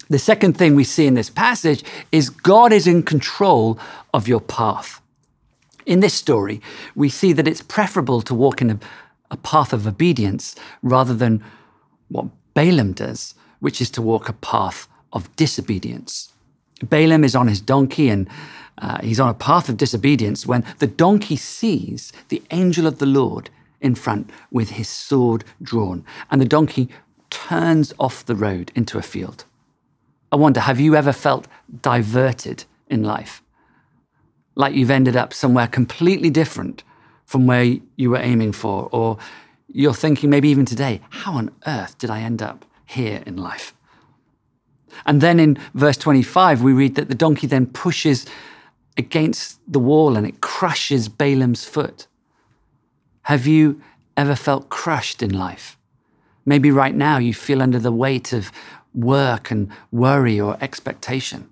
The 0.09 0.19
second 0.19 0.57
thing 0.57 0.75
we 0.75 0.83
see 0.83 1.05
in 1.05 1.15
this 1.15 1.29
passage 1.29 1.83
is 2.11 2.29
God 2.29 2.71
is 2.71 2.87
in 2.87 3.03
control 3.03 3.77
of 4.13 4.27
your 4.27 4.39
path. 4.39 5.01
In 5.87 6.01
this 6.01 6.13
story, 6.13 6.61
we 6.95 7.07
see 7.07 7.31
that 7.31 7.47
it's 7.47 7.61
preferable 7.61 8.21
to 8.23 8.35
walk 8.35 8.61
in 8.61 8.71
a, 8.71 8.79
a 9.31 9.37
path 9.37 9.71
of 9.71 9.87
obedience 9.87 10.53
rather 10.83 11.13
than 11.13 11.41
what 12.09 12.25
Balaam 12.53 12.91
does, 12.91 13.33
which 13.61 13.79
is 13.79 13.89
to 13.91 14.01
walk 14.01 14.27
a 14.27 14.33
path 14.33 14.89
of 15.13 15.33
disobedience. 15.37 16.33
Balaam 16.83 17.23
is 17.23 17.37
on 17.37 17.47
his 17.47 17.61
donkey 17.61 18.09
and 18.09 18.27
uh, 18.79 18.99
he's 19.01 19.19
on 19.19 19.29
a 19.29 19.33
path 19.33 19.69
of 19.69 19.77
disobedience 19.77 20.45
when 20.45 20.65
the 20.79 20.87
donkey 20.87 21.37
sees 21.37 22.11
the 22.27 22.43
angel 22.51 22.85
of 22.85 22.99
the 22.99 23.05
Lord 23.05 23.49
in 23.79 23.95
front 23.95 24.29
with 24.51 24.71
his 24.71 24.89
sword 24.89 25.45
drawn, 25.61 26.03
and 26.29 26.41
the 26.41 26.45
donkey 26.45 26.89
turns 27.29 27.93
off 27.97 28.25
the 28.25 28.35
road 28.35 28.73
into 28.75 28.97
a 28.97 29.01
field. 29.01 29.45
I 30.33 30.35
wonder, 30.35 30.59
have 30.59 30.81
you 30.81 30.95
ever 30.95 31.13
felt 31.13 31.47
diverted 31.81 32.65
in 32.89 33.03
life? 33.03 33.41
Like 34.57 34.73
you've 34.73 34.91
ended 34.91 35.15
up 35.15 35.33
somewhere 35.33 35.67
completely 35.67 36.31
different 36.31 36.83
from 37.25 37.45
where 37.45 37.77
you 37.95 38.09
were 38.09 38.17
aiming 38.17 38.53
for, 38.53 38.89
or 38.91 39.17
you're 39.67 39.93
thinking 39.93 40.31
maybe 40.31 40.49
even 40.49 40.65
today, 40.65 40.99
how 41.09 41.33
on 41.33 41.51
earth 41.67 41.97
did 41.99 42.09
I 42.09 42.21
end 42.21 42.41
up 42.41 42.65
here 42.85 43.21
in 43.27 43.37
life? 43.37 43.73
And 45.05 45.21
then 45.21 45.39
in 45.39 45.59
verse 45.75 45.97
25, 45.97 46.63
we 46.63 46.73
read 46.73 46.95
that 46.95 47.07
the 47.07 47.15
donkey 47.15 47.45
then 47.45 47.67
pushes 47.67 48.25
against 48.97 49.59
the 49.71 49.79
wall 49.79 50.17
and 50.17 50.25
it 50.25 50.41
crushes 50.41 51.07
Balaam's 51.07 51.63
foot. 51.63 52.07
Have 53.23 53.45
you 53.45 53.79
ever 54.15 54.35
felt 54.35 54.69
crushed 54.69 55.21
in 55.21 55.37
life? 55.37 55.77
Maybe 56.45 56.71
right 56.71 56.95
now 56.95 57.19
you 57.19 57.33
feel 57.33 57.61
under 57.61 57.77
the 57.77 57.91
weight 57.91 58.33
of 58.33 58.51
work 58.95 59.51
and 59.51 59.69
worry 59.91 60.39
or 60.39 60.57
expectation. 60.61 61.47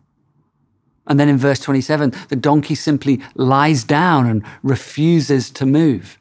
And 1.07 1.19
then 1.19 1.29
in 1.29 1.37
verse 1.37 1.59
27, 1.59 2.13
the 2.29 2.35
donkey 2.35 2.75
simply 2.75 3.21
lies 3.35 3.83
down 3.83 4.25
and 4.25 4.43
refuses 4.63 5.51
to 5.51 5.65
move. 5.65 6.19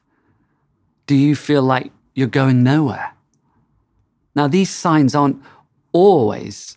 Do 1.07 1.15
you 1.15 1.35
feel 1.35 1.63
like 1.63 1.91
you're 2.15 2.27
going 2.27 2.63
nowhere? 2.63 3.13
Now, 4.35 4.49
these 4.49 4.71
signs 4.71 5.15
aren't 5.15 5.41
always 5.93 6.77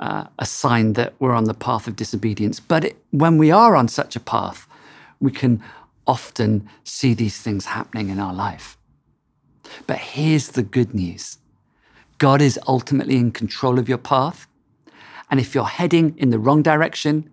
uh, 0.00 0.24
a 0.38 0.46
sign 0.46 0.94
that 0.94 1.14
we're 1.18 1.34
on 1.34 1.44
the 1.44 1.54
path 1.54 1.86
of 1.86 1.96
disobedience. 1.96 2.60
But 2.60 2.84
it, 2.84 2.96
when 3.10 3.38
we 3.38 3.50
are 3.50 3.74
on 3.74 3.88
such 3.88 4.16
a 4.16 4.20
path, 4.20 4.66
we 5.20 5.30
can 5.30 5.62
often 6.06 6.68
see 6.84 7.14
these 7.14 7.40
things 7.40 7.66
happening 7.66 8.08
in 8.08 8.18
our 8.18 8.32
life. 8.32 8.76
But 9.86 9.98
here's 9.98 10.48
the 10.48 10.62
good 10.62 10.94
news 10.94 11.38
God 12.18 12.40
is 12.40 12.58
ultimately 12.66 13.16
in 13.16 13.30
control 13.30 13.78
of 13.78 13.88
your 13.88 13.98
path. 13.98 14.47
And 15.30 15.40
if 15.40 15.54
you're 15.54 15.64
heading 15.64 16.14
in 16.16 16.30
the 16.30 16.38
wrong 16.38 16.62
direction, 16.62 17.30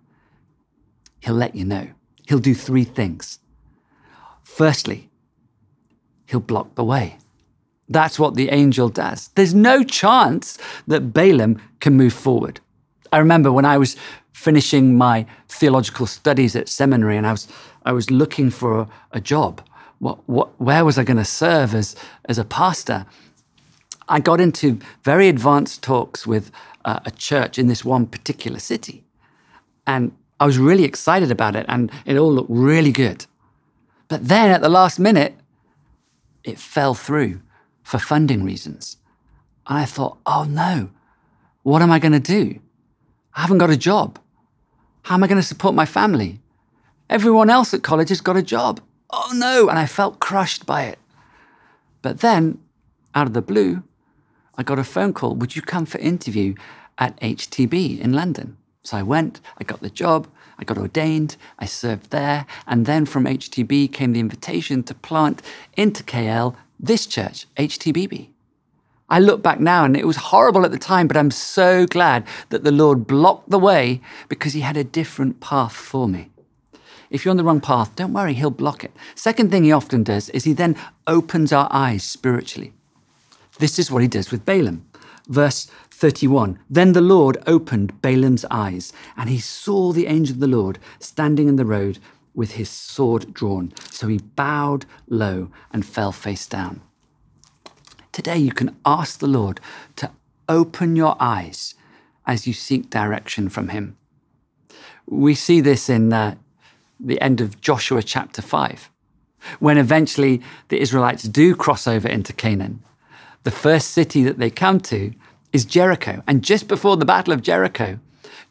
He'll 1.19 1.35
let 1.35 1.55
you 1.55 1.65
know. 1.65 1.87
He'll 2.27 2.39
do 2.39 2.53
three 2.53 2.83
things. 2.83 3.39
Firstly, 4.43 5.09
He'll 6.27 6.39
block 6.39 6.75
the 6.75 6.83
way. 6.83 7.17
That's 7.87 8.17
what 8.17 8.35
the 8.35 8.49
angel 8.49 8.89
does. 8.89 9.29
There's 9.35 9.53
no 9.53 9.83
chance 9.83 10.57
that 10.87 11.13
Balaam 11.13 11.61
can 11.79 11.93
move 11.93 12.13
forward. 12.13 12.59
I 13.11 13.19
remember 13.19 13.51
when 13.51 13.65
I 13.65 13.77
was 13.77 13.95
finishing 14.33 14.97
my 14.97 15.25
theological 15.47 16.05
studies 16.05 16.55
at 16.55 16.67
seminary 16.67 17.15
and 17.15 17.27
I 17.27 17.31
was, 17.31 17.47
I 17.85 17.91
was 17.91 18.09
looking 18.11 18.49
for 18.49 18.87
a 19.11 19.21
job. 19.21 19.61
What, 19.99 20.27
what, 20.27 20.59
where 20.59 20.83
was 20.83 20.97
I 20.97 21.03
going 21.03 21.17
to 21.17 21.25
serve 21.25 21.73
as, 21.73 21.95
as 22.25 22.37
a 22.37 22.43
pastor? 22.43 23.05
I 24.07 24.19
got 24.19 24.39
into 24.39 24.79
very 25.03 25.27
advanced 25.27 25.81
talks 25.81 26.27
with 26.27 26.51
uh, 26.83 26.99
a 27.05 27.11
church 27.11 27.57
in 27.57 27.67
this 27.67 27.83
one 27.83 28.05
particular 28.05 28.59
city. 28.59 29.03
And 29.87 30.11
I 30.39 30.45
was 30.45 30.57
really 30.57 30.83
excited 30.83 31.31
about 31.31 31.55
it 31.55 31.65
and 31.67 31.91
it 32.05 32.17
all 32.17 32.31
looked 32.31 32.49
really 32.49 32.91
good. 32.91 33.25
But 34.07 34.27
then 34.27 34.51
at 34.51 34.61
the 34.61 34.69
last 34.69 34.99
minute, 34.99 35.35
it 36.43 36.59
fell 36.59 36.93
through 36.93 37.41
for 37.83 37.97
funding 37.97 38.43
reasons. 38.43 38.97
And 39.67 39.79
I 39.79 39.85
thought, 39.85 40.17
oh 40.25 40.43
no, 40.43 40.89
what 41.63 41.81
am 41.81 41.91
I 41.91 41.99
going 41.99 42.11
to 42.11 42.19
do? 42.19 42.59
I 43.33 43.41
haven't 43.41 43.57
got 43.57 43.69
a 43.69 43.77
job. 43.77 44.19
How 45.03 45.15
am 45.15 45.23
I 45.23 45.27
going 45.27 45.41
to 45.41 45.47
support 45.47 45.75
my 45.75 45.85
family? 45.85 46.39
Everyone 47.09 47.49
else 47.49 47.73
at 47.73 47.83
college 47.83 48.09
has 48.09 48.21
got 48.21 48.37
a 48.37 48.43
job. 48.43 48.81
Oh 49.11 49.31
no. 49.35 49.69
And 49.69 49.79
I 49.79 49.85
felt 49.85 50.19
crushed 50.19 50.65
by 50.65 50.83
it. 50.83 50.99
But 52.01 52.19
then, 52.19 52.59
out 53.15 53.27
of 53.27 53.33
the 53.33 53.41
blue, 53.41 53.83
I 54.57 54.63
got 54.63 54.79
a 54.79 54.83
phone 54.83 55.13
call 55.13 55.35
Would 55.35 55.55
you 55.55 55.61
come 55.61 55.85
for 55.85 55.97
interview 55.97 56.55
at 56.97 57.19
HTB 57.19 57.99
in 57.99 58.13
London? 58.13 58.57
So 58.83 58.97
I 58.97 59.03
went, 59.03 59.41
I 59.57 59.63
got 59.63 59.81
the 59.81 59.89
job, 59.89 60.27
I 60.59 60.63
got 60.63 60.77
ordained, 60.77 61.37
I 61.59 61.65
served 61.65 62.11
there, 62.11 62.45
and 62.67 62.85
then 62.85 63.05
from 63.05 63.25
HTB 63.25 63.91
came 63.91 64.13
the 64.13 64.19
invitation 64.19 64.83
to 64.83 64.93
plant 64.93 65.41
into 65.75 66.03
KL 66.03 66.55
this 66.79 67.05
church, 67.05 67.47
HTBB. 67.57 68.29
I 69.09 69.19
look 69.19 69.41
back 69.41 69.59
now 69.59 69.85
and 69.85 69.95
it 69.95 70.07
was 70.07 70.17
horrible 70.17 70.65
at 70.65 70.71
the 70.71 70.79
time, 70.79 71.07
but 71.07 71.17
I'm 71.17 71.31
so 71.31 71.85
glad 71.85 72.25
that 72.49 72.63
the 72.63 72.71
Lord 72.71 73.05
blocked 73.05 73.49
the 73.49 73.59
way 73.59 74.01
because 74.29 74.53
He 74.53 74.61
had 74.61 74.77
a 74.77 74.83
different 74.83 75.39
path 75.41 75.73
for 75.73 76.07
me. 76.07 76.31
If 77.09 77.23
you're 77.23 77.31
on 77.31 77.37
the 77.37 77.43
wrong 77.43 77.61
path, 77.61 77.95
don't 77.95 78.13
worry, 78.13 78.33
He'll 78.33 78.49
block 78.49 78.83
it. 78.83 78.91
Second 79.13 79.51
thing 79.51 79.63
He 79.63 79.71
often 79.71 80.03
does 80.03 80.29
is 80.29 80.43
He 80.43 80.53
then 80.53 80.75
opens 81.05 81.53
our 81.53 81.67
eyes 81.71 82.03
spiritually. 82.03 82.73
This 83.59 83.79
is 83.79 83.89
what 83.89 84.01
He 84.01 84.07
does 84.07 84.31
with 84.31 84.45
Balaam. 84.45 84.85
Verse 85.27 85.67
31 85.91 86.59
Then 86.69 86.93
the 86.93 87.01
Lord 87.01 87.41
opened 87.47 88.01
Balaam's 88.01 88.45
eyes, 88.51 88.93
and 89.17 89.29
he 89.29 89.39
saw 89.39 89.91
the 89.91 90.07
angel 90.07 90.35
of 90.35 90.39
the 90.39 90.47
Lord 90.47 90.77
standing 90.99 91.47
in 91.47 91.55
the 91.55 91.65
road 91.65 91.99
with 92.33 92.51
his 92.51 92.69
sword 92.69 93.33
drawn. 93.33 93.73
So 93.89 94.07
he 94.07 94.17
bowed 94.17 94.85
low 95.07 95.49
and 95.71 95.85
fell 95.85 96.11
face 96.11 96.45
down. 96.45 96.81
Today, 98.11 98.37
you 98.37 98.51
can 98.51 98.75
ask 98.85 99.19
the 99.19 99.27
Lord 99.27 99.59
to 99.97 100.11
open 100.47 100.95
your 100.95 101.15
eyes 101.19 101.75
as 102.27 102.45
you 102.45 102.53
seek 102.53 102.89
direction 102.89 103.49
from 103.49 103.69
him. 103.69 103.97
We 105.05 105.35
see 105.35 105.61
this 105.61 105.89
in 105.89 106.11
uh, 106.11 106.35
the 106.99 107.19
end 107.21 107.41
of 107.41 107.61
Joshua 107.61 108.03
chapter 108.03 108.41
5, 108.41 108.89
when 109.59 109.77
eventually 109.77 110.41
the 110.69 110.79
Israelites 110.79 111.23
do 111.23 111.55
cross 111.55 111.87
over 111.87 112.07
into 112.07 112.33
Canaan. 112.33 112.83
The 113.45 113.51
first 113.51 113.91
city 113.91 114.23
that 114.23 114.39
they 114.39 114.49
come 114.49 114.79
to 114.81 115.13
is 115.53 115.65
Jericho. 115.65 116.23
And 116.27 116.43
just 116.43 116.67
before 116.67 116.97
the 116.97 117.05
Battle 117.05 117.31
of 117.31 117.43
Jericho, 117.43 117.99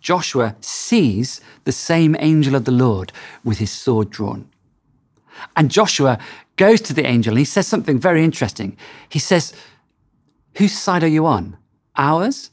Joshua 0.01 0.55
sees 0.61 1.41
the 1.65 1.73
same 1.73 2.15
angel 2.21 2.55
of 2.55 2.65
the 2.65 2.71
Lord 2.71 3.11
with 3.43 3.59
his 3.59 3.73
sword 3.73 4.09
drawn. 4.09 4.49
And 5.57 5.69
Joshua 5.69 6.21
goes 6.57 6.81
to 6.83 6.93
the 6.93 7.05
angel 7.07 7.33
and 7.33 7.41
he 7.41 7.45
says 7.45 7.67
something 7.67 7.99
very 7.99 8.23
interesting. 8.23 8.77
He 9.09 9.19
says, 9.19 9.53
Whose 10.59 10.79
side 10.79 11.03
are 11.03 11.09
you 11.09 11.27
on? 11.27 11.57
Ours 11.97 12.51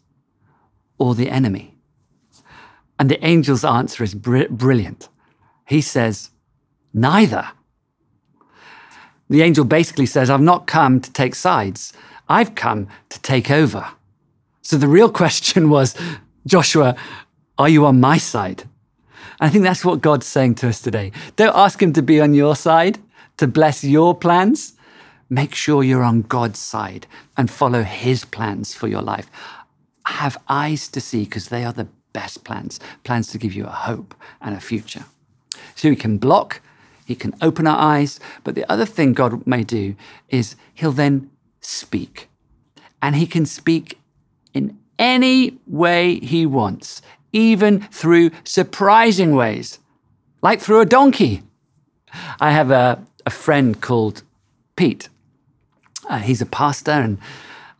or 0.97 1.13
the 1.13 1.29
enemy? 1.29 1.77
And 2.97 3.07
the 3.07 3.23
angel's 3.23 3.63
answer 3.63 4.03
is 4.03 4.15
br- 4.15 4.49
brilliant. 4.49 5.09
He 5.67 5.81
says, 5.81 6.31
Neither. 6.91 7.49
The 9.29 9.43
angel 9.43 9.63
basically 9.63 10.07
says, 10.07 10.31
I've 10.31 10.41
not 10.41 10.65
come 10.65 10.99
to 11.01 11.13
take 11.13 11.35
sides, 11.35 11.93
I've 12.29 12.55
come 12.55 12.87
to 13.09 13.19
take 13.21 13.51
over. 13.51 13.87
So 14.61 14.77
the 14.77 14.87
real 14.87 15.11
question 15.21 15.69
was, 15.69 15.95
Joshua, 16.45 16.95
are 17.57 17.69
you 17.69 17.85
on 17.85 17.99
my 17.99 18.17
side? 18.17 18.63
I 19.39 19.49
think 19.49 19.63
that's 19.63 19.83
what 19.83 20.01
God's 20.01 20.27
saying 20.27 20.55
to 20.55 20.69
us 20.69 20.81
today. 20.81 21.11
Don't 21.35 21.55
ask 21.55 21.81
Him 21.81 21.93
to 21.93 22.01
be 22.01 22.21
on 22.21 22.33
your 22.33 22.55
side, 22.55 22.99
to 23.37 23.47
bless 23.47 23.83
your 23.83 24.15
plans. 24.15 24.73
Make 25.29 25.55
sure 25.55 25.83
you're 25.83 26.03
on 26.03 26.23
God's 26.23 26.59
side 26.59 27.07
and 27.37 27.49
follow 27.49 27.83
His 27.83 28.23
plans 28.25 28.73
for 28.73 28.87
your 28.87 29.01
life. 29.01 29.29
Have 30.05 30.37
eyes 30.47 30.87
to 30.89 31.01
see 31.01 31.23
because 31.23 31.47
they 31.47 31.63
are 31.63 31.73
the 31.73 31.87
best 32.13 32.43
plans, 32.43 32.79
plans 33.03 33.27
to 33.27 33.37
give 33.37 33.53
you 33.53 33.65
a 33.65 33.69
hope 33.69 34.13
and 34.41 34.55
a 34.55 34.59
future. 34.59 35.05
So 35.75 35.89
He 35.89 35.95
can 35.95 36.17
block, 36.17 36.61
He 37.05 37.15
can 37.15 37.33
open 37.41 37.65
our 37.65 37.79
eyes, 37.79 38.19
but 38.43 38.55
the 38.55 38.69
other 38.71 38.85
thing 38.85 39.13
God 39.13 39.47
may 39.47 39.63
do 39.63 39.95
is 40.29 40.55
He'll 40.73 40.91
then 40.91 41.31
speak. 41.61 42.29
And 43.01 43.15
He 43.15 43.25
can 43.25 43.45
speak 43.45 43.99
in 44.53 44.77
any 44.99 45.57
way 45.65 46.19
He 46.19 46.45
wants 46.45 47.01
even 47.33 47.81
through 47.81 48.31
surprising 48.43 49.35
ways, 49.35 49.79
like 50.41 50.59
through 50.59 50.81
a 50.81 50.85
donkey. 50.85 51.43
I 52.39 52.51
have 52.51 52.71
a, 52.71 53.03
a 53.25 53.29
friend 53.29 53.79
called 53.79 54.23
Pete. 54.75 55.09
Uh, 56.09 56.17
he's 56.19 56.41
a 56.41 56.45
pastor, 56.45 56.91
and 56.91 57.17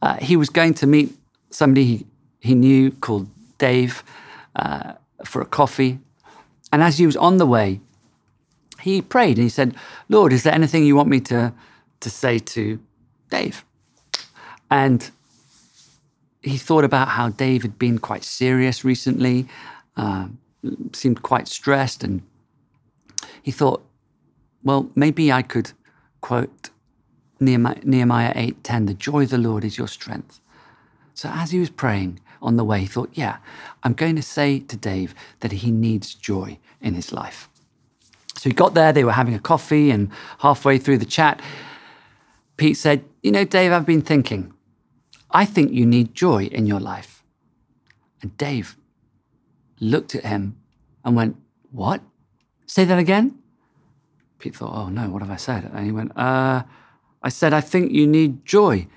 uh, 0.01 0.17
he 0.17 0.37
was 0.37 0.49
going 0.49 0.73
to 0.75 0.87
meet 0.87 1.13
somebody 1.49 1.85
he, 1.85 2.05
he 2.39 2.55
knew 2.55 2.91
called 2.91 3.27
Dave 3.57 4.03
uh, 4.55 4.93
for 5.25 5.41
a 5.41 5.45
coffee. 5.45 5.99
And 6.71 6.81
as 6.81 6.97
he 6.97 7.05
was 7.05 7.17
on 7.17 7.37
the 7.37 7.45
way, 7.45 7.81
he 8.79 9.01
prayed 9.01 9.37
and 9.37 9.43
he 9.43 9.49
said, 9.49 9.75
Lord, 10.07 10.31
is 10.31 10.43
there 10.43 10.53
anything 10.53 10.85
you 10.85 10.95
want 10.95 11.09
me 11.09 11.19
to, 11.21 11.53
to 11.99 12.09
say 12.09 12.39
to 12.39 12.79
Dave? 13.29 13.65
And 14.71 15.12
he 16.41 16.57
thought 16.57 16.84
about 16.84 17.10
how 17.10 17.29
Dave 17.29 17.62
had 17.62 17.77
been 17.77 17.99
quite 17.99 18.23
serious 18.23 18.84
recently, 18.84 19.47
uh, 19.97 20.29
seemed 20.93 21.21
quite 21.21 21.47
stressed, 21.47 22.03
and 22.03 22.21
he 23.43 23.51
thought, 23.51 23.86
well, 24.63 24.89
maybe 24.95 25.31
I 25.31 25.41
could 25.41 25.73
quote 26.21 26.69
Nehemiah 27.39 28.34
8:10, 28.36 28.86
"The 28.86 28.93
joy 28.93 29.23
of 29.23 29.29
the 29.29 29.38
Lord 29.38 29.63
is 29.63 29.77
your 29.77 29.88
strength." 29.88 30.39
So 31.13 31.29
as 31.29 31.51
he 31.51 31.60
was 31.60 31.69
praying 31.69 32.19
on 32.41 32.55
the 32.55 32.63
way, 32.63 32.79
he 32.79 32.88
thought, 32.88 33.10
yeah, 33.13 33.38
I'm 33.84 33.93
going 33.93 34.15
to 34.15 34.23
say 34.23 34.60
to 34.60 34.77
Dave 34.77 35.13
that 35.41 35.51
he 35.51 35.71
needs 35.71 36.15
joy 36.15 36.57
in 36.81 36.93
his 36.95 37.12
life. 37.12 37.49
So 38.36 38.49
he 38.49 38.53
got 38.53 38.73
there, 38.73 38.91
they 38.91 39.03
were 39.03 39.12
having 39.12 39.36
a 39.36 39.39
coffee, 39.39 39.91
and 39.91 40.10
halfway 40.39 40.79
through 40.79 40.97
the 40.97 41.05
chat, 41.05 41.41
Pete 42.57 42.77
said, 42.77 43.03
You 43.21 43.31
know, 43.31 43.43
Dave, 43.43 43.71
I've 43.71 43.86
been 43.86 44.01
thinking. 44.01 44.53
I 45.31 45.45
think 45.45 45.71
you 45.71 45.85
need 45.85 46.13
joy 46.13 46.45
in 46.45 46.65
your 46.65 46.79
life. 46.79 47.23
And 48.21 48.35
Dave 48.37 48.77
looked 49.79 50.13
at 50.15 50.25
him 50.25 50.57
and 51.03 51.15
went, 51.15 51.37
What? 51.71 52.01
Say 52.65 52.85
that 52.85 52.99
again? 52.99 53.39
Pete 54.39 54.55
thought, 54.55 54.75
Oh 54.75 54.89
no, 54.89 55.09
what 55.09 55.21
have 55.21 55.31
I 55.31 55.37
said? 55.37 55.69
And 55.73 55.85
he 55.85 55.91
went, 55.91 56.15
Uh, 56.17 56.63
I 57.23 57.29
said, 57.29 57.53
I 57.53 57.61
think 57.61 57.91
you 57.91 58.07
need 58.07 58.45
joy 58.45 58.87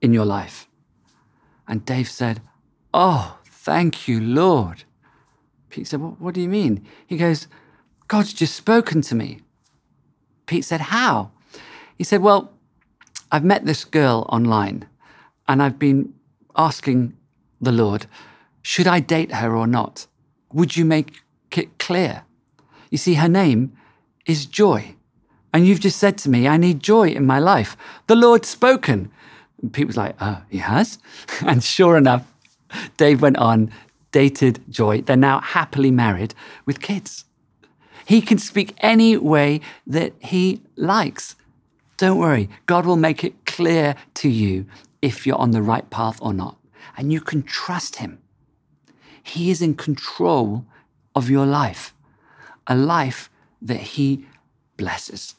in 0.00 0.12
your 0.12 0.24
life. 0.24 0.68
And 1.66 1.84
Dave 1.84 2.08
said, 2.08 2.40
Oh, 2.92 3.38
thank 3.46 4.08
you, 4.08 4.20
Lord. 4.20 4.84
Pete 5.70 5.86
said, 5.86 6.00
What, 6.00 6.20
what 6.20 6.34
do 6.34 6.40
you 6.40 6.48
mean? 6.48 6.84
He 7.06 7.16
goes, 7.16 7.46
God's 8.08 8.32
just 8.32 8.56
spoken 8.56 9.02
to 9.02 9.14
me. 9.14 9.40
Pete 10.46 10.64
said, 10.64 10.80
How? 10.80 11.30
He 11.96 12.04
said, 12.04 12.22
Well, 12.22 12.52
I've 13.30 13.44
met 13.44 13.66
this 13.66 13.84
girl 13.84 14.26
online 14.30 14.86
and 15.48 15.62
I've 15.62 15.78
been 15.78 16.14
asking 16.56 17.16
the 17.60 17.72
Lord, 17.72 18.06
should 18.62 18.86
I 18.86 19.00
date 19.00 19.32
her 19.32 19.56
or 19.56 19.66
not? 19.66 20.06
Would 20.52 20.76
you 20.76 20.84
make 20.84 21.22
it 21.56 21.78
clear? 21.78 22.24
You 22.90 22.98
see, 22.98 23.14
her 23.14 23.28
name 23.28 23.72
is 24.26 24.46
Joy. 24.46 24.94
And 25.52 25.66
you've 25.66 25.80
just 25.80 25.98
said 25.98 26.18
to 26.18 26.30
me, 26.30 26.46
I 26.46 26.58
need 26.58 26.80
joy 26.80 27.08
in 27.08 27.26
my 27.26 27.38
life. 27.38 27.76
The 28.06 28.14
Lord's 28.14 28.48
spoken. 28.48 29.10
And 29.62 29.72
Pete 29.72 29.86
was 29.86 29.96
like, 29.96 30.14
oh, 30.20 30.42
he 30.50 30.58
has? 30.58 30.98
and 31.40 31.64
sure 31.64 31.96
enough, 31.96 32.30
Dave 32.96 33.22
went 33.22 33.38
on, 33.38 33.70
dated 34.12 34.60
Joy. 34.68 35.00
They're 35.00 35.16
now 35.16 35.40
happily 35.40 35.90
married 35.90 36.34
with 36.66 36.80
kids. 36.80 37.24
He 38.04 38.20
can 38.20 38.38
speak 38.38 38.74
any 38.78 39.16
way 39.16 39.60
that 39.86 40.12
he 40.18 40.62
likes. 40.76 41.34
Don't 41.96 42.18
worry, 42.18 42.48
God 42.66 42.86
will 42.86 42.96
make 42.96 43.24
it 43.24 43.46
clear 43.46 43.96
to 44.14 44.28
you 44.28 44.66
if 45.02 45.26
you're 45.26 45.36
on 45.36 45.52
the 45.52 45.62
right 45.62 45.88
path 45.90 46.18
or 46.20 46.32
not. 46.32 46.56
And 46.96 47.12
you 47.12 47.20
can 47.20 47.42
trust 47.42 47.96
Him. 47.96 48.20
He 49.22 49.50
is 49.50 49.62
in 49.62 49.74
control 49.74 50.64
of 51.14 51.28
your 51.28 51.46
life, 51.46 51.94
a 52.66 52.74
life 52.74 53.30
that 53.60 53.80
He 53.80 54.24
blesses. 54.76 55.34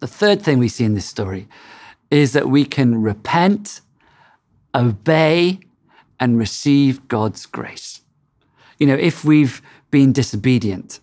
The 0.00 0.06
third 0.06 0.42
thing 0.42 0.58
we 0.58 0.68
see 0.68 0.84
in 0.84 0.94
this 0.94 1.06
story 1.06 1.48
is 2.10 2.32
that 2.32 2.48
we 2.48 2.64
can 2.64 3.02
repent, 3.02 3.80
obey, 4.74 5.60
and 6.18 6.38
receive 6.38 7.08
God's 7.08 7.46
grace. 7.46 8.00
You 8.78 8.86
know, 8.86 8.94
if 8.94 9.24
we've 9.24 9.62
been 9.90 10.12
disobedient, 10.12 11.00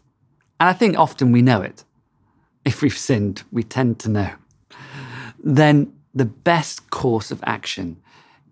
and 0.59 0.69
I 0.69 0.73
think 0.73 0.97
often 0.97 1.31
we 1.31 1.41
know 1.41 1.61
it, 1.61 1.83
if 2.65 2.81
we've 2.81 2.97
sinned, 2.97 3.43
we 3.51 3.63
tend 3.63 3.99
to 3.99 4.09
know, 4.09 4.31
then 5.43 5.93
the 6.19 6.25
best 6.25 6.89
course 6.89 7.31
of 7.31 7.43
action 7.45 7.97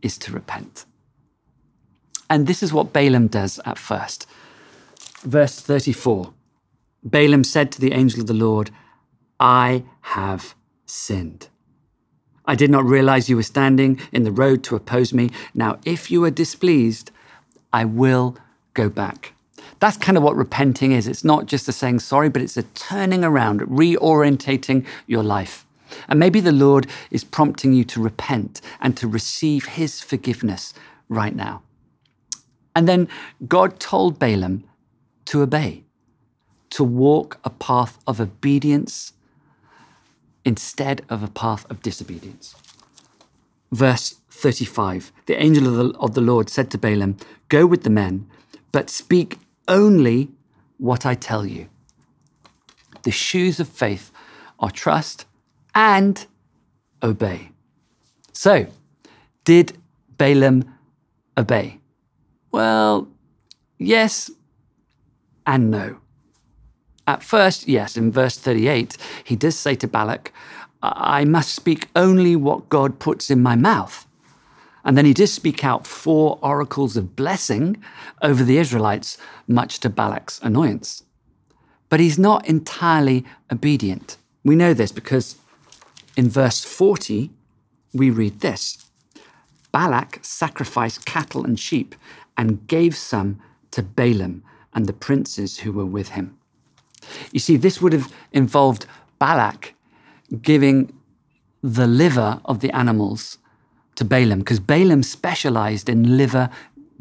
is 0.01 0.17
to 0.19 0.31
repent. 0.31 0.85
And 2.29 2.47
this 2.47 2.63
is 2.63 2.73
what 2.73 2.93
Balaam 2.93 3.27
does 3.27 3.59
at 3.65 3.77
first. 3.77 4.25
Verse 5.21 5.59
34 5.59 6.33
Balaam 7.03 7.43
said 7.43 7.71
to 7.71 7.81
the 7.81 7.93
angel 7.93 8.21
of 8.21 8.27
the 8.27 8.33
Lord, 8.33 8.71
I 9.39 9.83
have 10.01 10.55
sinned. 10.85 11.47
I 12.45 12.55
did 12.55 12.71
not 12.71 12.85
realize 12.85 13.29
you 13.29 13.35
were 13.35 13.43
standing 13.43 13.99
in 14.11 14.23
the 14.23 14.31
road 14.31 14.63
to 14.65 14.75
oppose 14.75 15.13
me. 15.13 15.29
Now, 15.53 15.77
if 15.85 16.09
you 16.09 16.23
are 16.23 16.31
displeased, 16.31 17.11
I 17.71 17.85
will 17.85 18.37
go 18.73 18.89
back. 18.89 19.33
That's 19.79 19.97
kind 19.97 20.17
of 20.17 20.23
what 20.23 20.35
repenting 20.35 20.91
is. 20.93 21.07
It's 21.07 21.23
not 21.23 21.45
just 21.45 21.67
a 21.67 21.71
saying 21.71 21.99
sorry, 21.99 22.29
but 22.29 22.41
it's 22.41 22.57
a 22.57 22.63
turning 22.63 23.23
around, 23.23 23.61
reorientating 23.61 24.85
your 25.05 25.23
life. 25.23 25.66
And 26.07 26.19
maybe 26.19 26.39
the 26.39 26.51
Lord 26.51 26.87
is 27.11 27.23
prompting 27.23 27.73
you 27.73 27.83
to 27.85 28.01
repent 28.01 28.61
and 28.81 28.95
to 28.97 29.07
receive 29.07 29.65
his 29.65 30.01
forgiveness 30.01 30.73
right 31.09 31.35
now. 31.35 31.61
And 32.75 32.87
then 32.87 33.07
God 33.47 33.79
told 33.79 34.19
Balaam 34.19 34.63
to 35.25 35.41
obey, 35.41 35.83
to 36.69 36.83
walk 36.83 37.39
a 37.43 37.49
path 37.49 37.97
of 38.05 38.21
obedience 38.21 39.13
instead 40.45 41.01
of 41.09 41.23
a 41.23 41.27
path 41.27 41.69
of 41.69 41.81
disobedience. 41.81 42.55
Verse 43.71 44.15
35 44.29 45.11
The 45.25 45.41
angel 45.41 45.67
of 45.67 45.73
the, 45.73 45.99
of 45.99 46.13
the 46.13 46.21
Lord 46.21 46.49
said 46.49 46.71
to 46.71 46.77
Balaam, 46.77 47.17
Go 47.49 47.65
with 47.65 47.83
the 47.83 47.89
men, 47.89 48.29
but 48.71 48.89
speak 48.89 49.39
only 49.67 50.29
what 50.77 51.05
I 51.05 51.15
tell 51.15 51.45
you. 51.45 51.67
The 53.03 53.11
shoes 53.11 53.59
of 53.59 53.67
faith 53.67 54.11
are 54.59 54.71
trust 54.71 55.25
and 55.77 56.25
obey. 57.03 57.51
So, 58.33 58.65
did 59.45 59.77
Balaam 60.17 60.65
obey? 61.37 61.79
Well, 62.51 63.07
yes 63.77 64.31
and 65.45 65.69
no. 65.69 65.97
At 67.05 67.21
first, 67.21 67.67
yes, 67.67 67.95
in 67.95 68.11
verse 68.11 68.39
38, 68.39 68.97
he 69.23 69.35
does 69.35 69.55
say 69.55 69.75
to 69.75 69.87
Balak, 69.87 70.33
I 70.81 71.25
must 71.25 71.53
speak 71.53 71.89
only 71.95 72.35
what 72.35 72.69
God 72.69 72.97
puts 72.97 73.29
in 73.29 73.43
my 73.43 73.55
mouth. 73.55 74.07
And 74.83 74.97
then 74.97 75.05
he 75.05 75.13
does 75.13 75.31
speak 75.31 75.63
out 75.63 75.85
four 75.85 76.39
oracles 76.41 76.97
of 76.97 77.15
blessing 77.15 77.77
over 78.23 78.43
the 78.43 78.57
Israelites, 78.57 79.19
much 79.47 79.79
to 79.81 79.91
Balak's 79.91 80.39
annoyance. 80.41 81.03
But 81.89 81.99
he's 81.99 82.17
not 82.17 82.47
entirely 82.47 83.25
obedient. 83.51 84.17
We 84.43 84.55
know 84.55 84.73
this 84.73 84.91
because 84.91 85.35
in 86.17 86.29
verse 86.29 86.65
40, 86.65 87.29
we 87.93 88.09
read 88.09 88.41
this 88.41 88.83
Balak 89.71 90.19
sacrificed 90.23 91.05
cattle 91.05 91.45
and 91.45 91.57
sheep 91.59 91.95
and 92.35 92.67
gave 92.67 92.97
some 92.97 93.39
to 93.71 93.83
Balaam 93.83 94.43
and 94.73 94.87
the 94.87 94.93
princes 94.93 95.59
who 95.59 95.71
were 95.71 95.85
with 95.85 96.09
him. 96.09 96.37
You 97.31 97.39
see, 97.39 97.55
this 97.55 97.81
would 97.81 97.93
have 97.93 98.11
involved 98.31 98.87
Balak 99.19 99.75
giving 100.41 100.91
the 101.61 101.87
liver 101.87 102.41
of 102.45 102.59
the 102.59 102.71
animals 102.71 103.37
to 103.95 104.03
Balaam, 104.05 104.39
because 104.39 104.59
Balaam 104.59 105.03
specialized 105.03 105.89
in 105.89 106.17
liver 106.17 106.49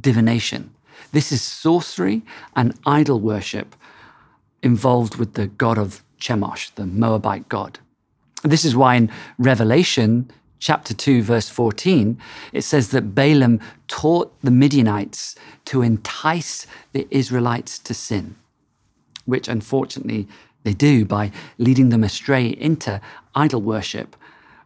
divination. 0.00 0.72
This 1.12 1.33
is 1.33 1.42
sorcery 1.42 2.22
and 2.55 2.79
idol 2.87 3.20
worship 3.20 3.74
involved 4.62 5.16
with 5.16 5.35
the 5.35 5.46
god 5.46 5.79
of 5.79 6.02
Chemosh, 6.20 6.74
the 6.74 6.87
Moabite 6.87 7.48
god. 7.48 7.79
This 8.42 8.64
is 8.64 8.77
why 8.77 8.96
in 8.96 9.11
Revelation 9.38 10.31
chapter 10.59 10.94
2, 10.94 11.22
verse 11.22 11.49
14, 11.49 12.18
it 12.53 12.62
says 12.62 12.90
that 12.90 13.14
Balaam 13.14 13.61
taught 13.88 14.33
the 14.42 14.51
Midianites 14.51 15.35
to 15.66 15.83
entice 15.83 16.66
the 16.92 17.07
Israelites 17.11 17.79
to 17.81 17.94
sin 17.94 18.37
which 19.27 19.49
unfortunately 19.49 20.27
they 20.62 20.72
do 20.72 21.05
by 21.05 21.31
leading 21.59 21.90
them 21.90 22.03
astray 22.03 22.46
into 22.46 23.01
idol 23.35 23.61
worship 23.61 24.16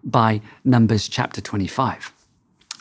by 0.05 0.41
Numbers 0.65 1.09
chapter 1.09 1.41
25. 1.41 2.13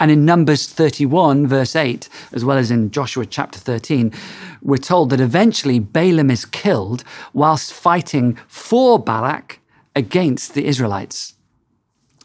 And 0.01 0.11
in 0.11 0.23
Numbers 0.23 0.67
31, 0.67 1.47
verse 1.47 1.75
8, 1.75 2.07
as 2.31 2.45
well 2.45 2.57
as 2.57 2.71
in 2.71 2.91
Joshua 2.91 3.25
chapter 3.25 3.59
13, 3.59 4.13
we're 4.61 4.77
told 4.77 5.09
that 5.09 5.19
eventually 5.19 5.79
Balaam 5.79 6.31
is 6.31 6.45
killed 6.45 7.03
whilst 7.33 7.73
fighting 7.73 8.37
for 8.47 8.97
Balak 8.97 9.58
against 9.99 10.53
the 10.53 10.65
Israelites. 10.65 11.33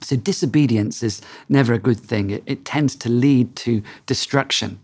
So 0.01 0.15
disobedience 0.15 1.03
is 1.03 1.21
never 1.49 1.73
a 1.75 1.79
good 1.79 1.99
thing, 1.99 2.31
it, 2.31 2.43
it 2.47 2.65
tends 2.65 2.95
to 2.97 3.09
lead 3.09 3.57
to 3.65 3.83
destruction. 4.07 4.79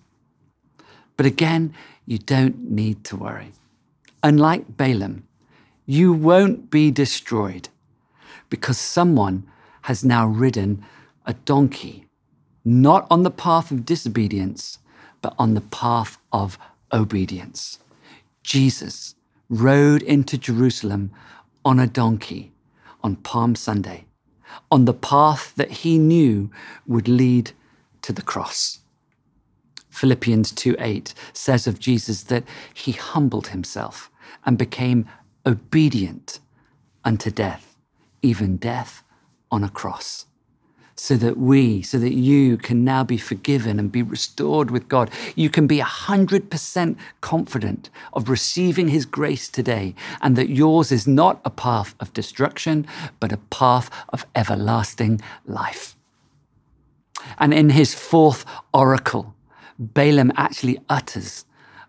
But 1.17 1.27
again, 1.27 1.73
you 2.07 2.19
don't 2.19 2.59
need 2.71 3.05
to 3.05 3.17
worry. 3.17 3.53
Unlike 4.25 4.77
Balaam, 4.77 5.23
you 5.87 6.13
won't 6.13 6.69
be 6.69 6.91
destroyed 6.91 7.69
because 8.49 8.79
someone 8.79 9.45
has 9.83 10.05
now 10.05 10.27
ridden 10.27 10.85
a 11.27 11.35
donkey, 11.35 12.07
not 12.65 13.07
on 13.09 13.23
the 13.23 13.31
path 13.31 13.71
of 13.71 13.87
disobedience, 13.87 14.79
but 15.23 15.35
on 15.39 15.55
the 15.55 15.67
path 15.85 16.19
of 16.33 16.59
obedience. 16.93 17.79
Jesus 18.43 19.15
rode 19.49 20.03
into 20.03 20.37
Jerusalem 20.37 21.13
on 21.65 21.79
a 21.79 21.87
donkey 21.87 22.53
on 23.03 23.17
Palm 23.17 23.55
Sunday, 23.55 24.07
on 24.71 24.85
the 24.85 24.95
path 24.95 25.53
that 25.57 25.71
he 25.71 25.99
knew 25.99 26.51
would 26.87 27.09
lead 27.09 27.53
to 28.03 28.13
the 28.13 28.23
cross. 28.23 28.81
Philippians 29.91 30.53
2 30.53 30.77
8 30.79 31.15
says 31.33 31.67
of 31.67 31.79
Jesus 31.79 32.23
that 32.25 32.45
he 32.73 32.93
humbled 32.93 33.49
himself 33.49 34.11
and 34.47 34.57
became 34.57 35.07
obedient 35.45 36.41
unto 37.05 37.31
death, 37.31 37.77
even 38.23 38.57
death 38.57 39.03
on 39.51 39.65
a 39.65 39.69
cross. 39.69 40.27
So 41.03 41.17
that 41.17 41.39
we, 41.39 41.81
so 41.81 41.99
that 41.99 42.13
you 42.13 42.59
can 42.59 42.85
now 42.85 43.05
be 43.05 43.17
forgiven 43.17 43.79
and 43.79 43.91
be 43.91 44.03
restored 44.03 44.71
with 44.71 44.87
God. 44.87 45.11
You 45.35 45.49
can 45.49 45.67
be 45.67 45.79
100% 45.79 46.97
confident 47.23 47.89
of 48.13 48.29
receiving 48.29 48.89
His 48.89 49.07
grace 49.07 49.49
today, 49.49 49.95
and 50.21 50.37
that 50.37 50.51
yours 50.51 50.93
is 50.93 51.07
not 51.07 51.41
a 51.43 51.49
path 51.49 51.95
of 52.01 52.13
destruction, 52.13 52.87
but 53.19 53.33
a 53.33 53.39
path 53.49 53.89
of 54.11 54.27
everlasting 54.37 55.23
life. 55.47 55.97
And 57.39 57.55
in 57.55 57.71
his 57.71 57.95
fourth 57.95 58.45
oracle, 58.75 59.35
Balaam 59.79 60.33
actually 60.37 60.79
utters 60.91 61.47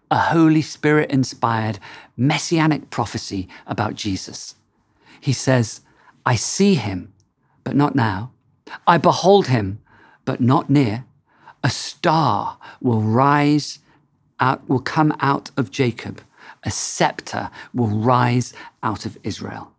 a 0.09 0.19
Holy 0.19 0.61
Spirit 0.61 1.11
inspired 1.11 1.79
messianic 2.15 2.89
prophecy 2.89 3.49
about 3.67 3.95
Jesus. 3.95 4.55
He 5.19 5.33
says, 5.33 5.81
I 6.25 6.35
see 6.35 6.75
him, 6.75 7.11
but 7.65 7.75
not 7.75 7.93
now. 7.93 8.31
I 8.87 8.97
behold 8.97 9.47
him, 9.47 9.81
but 10.25 10.41
not 10.41 10.69
near. 10.69 11.05
A 11.63 11.69
star 11.69 12.57
will 12.81 13.01
rise 13.01 13.79
out, 14.39 14.67
will 14.67 14.79
come 14.79 15.15
out 15.19 15.51
of 15.57 15.71
Jacob. 15.71 16.21
A 16.63 16.71
scepter 16.71 17.49
will 17.73 17.87
rise 17.87 18.53
out 18.83 19.05
of 19.05 19.17
Israel. 19.23 19.71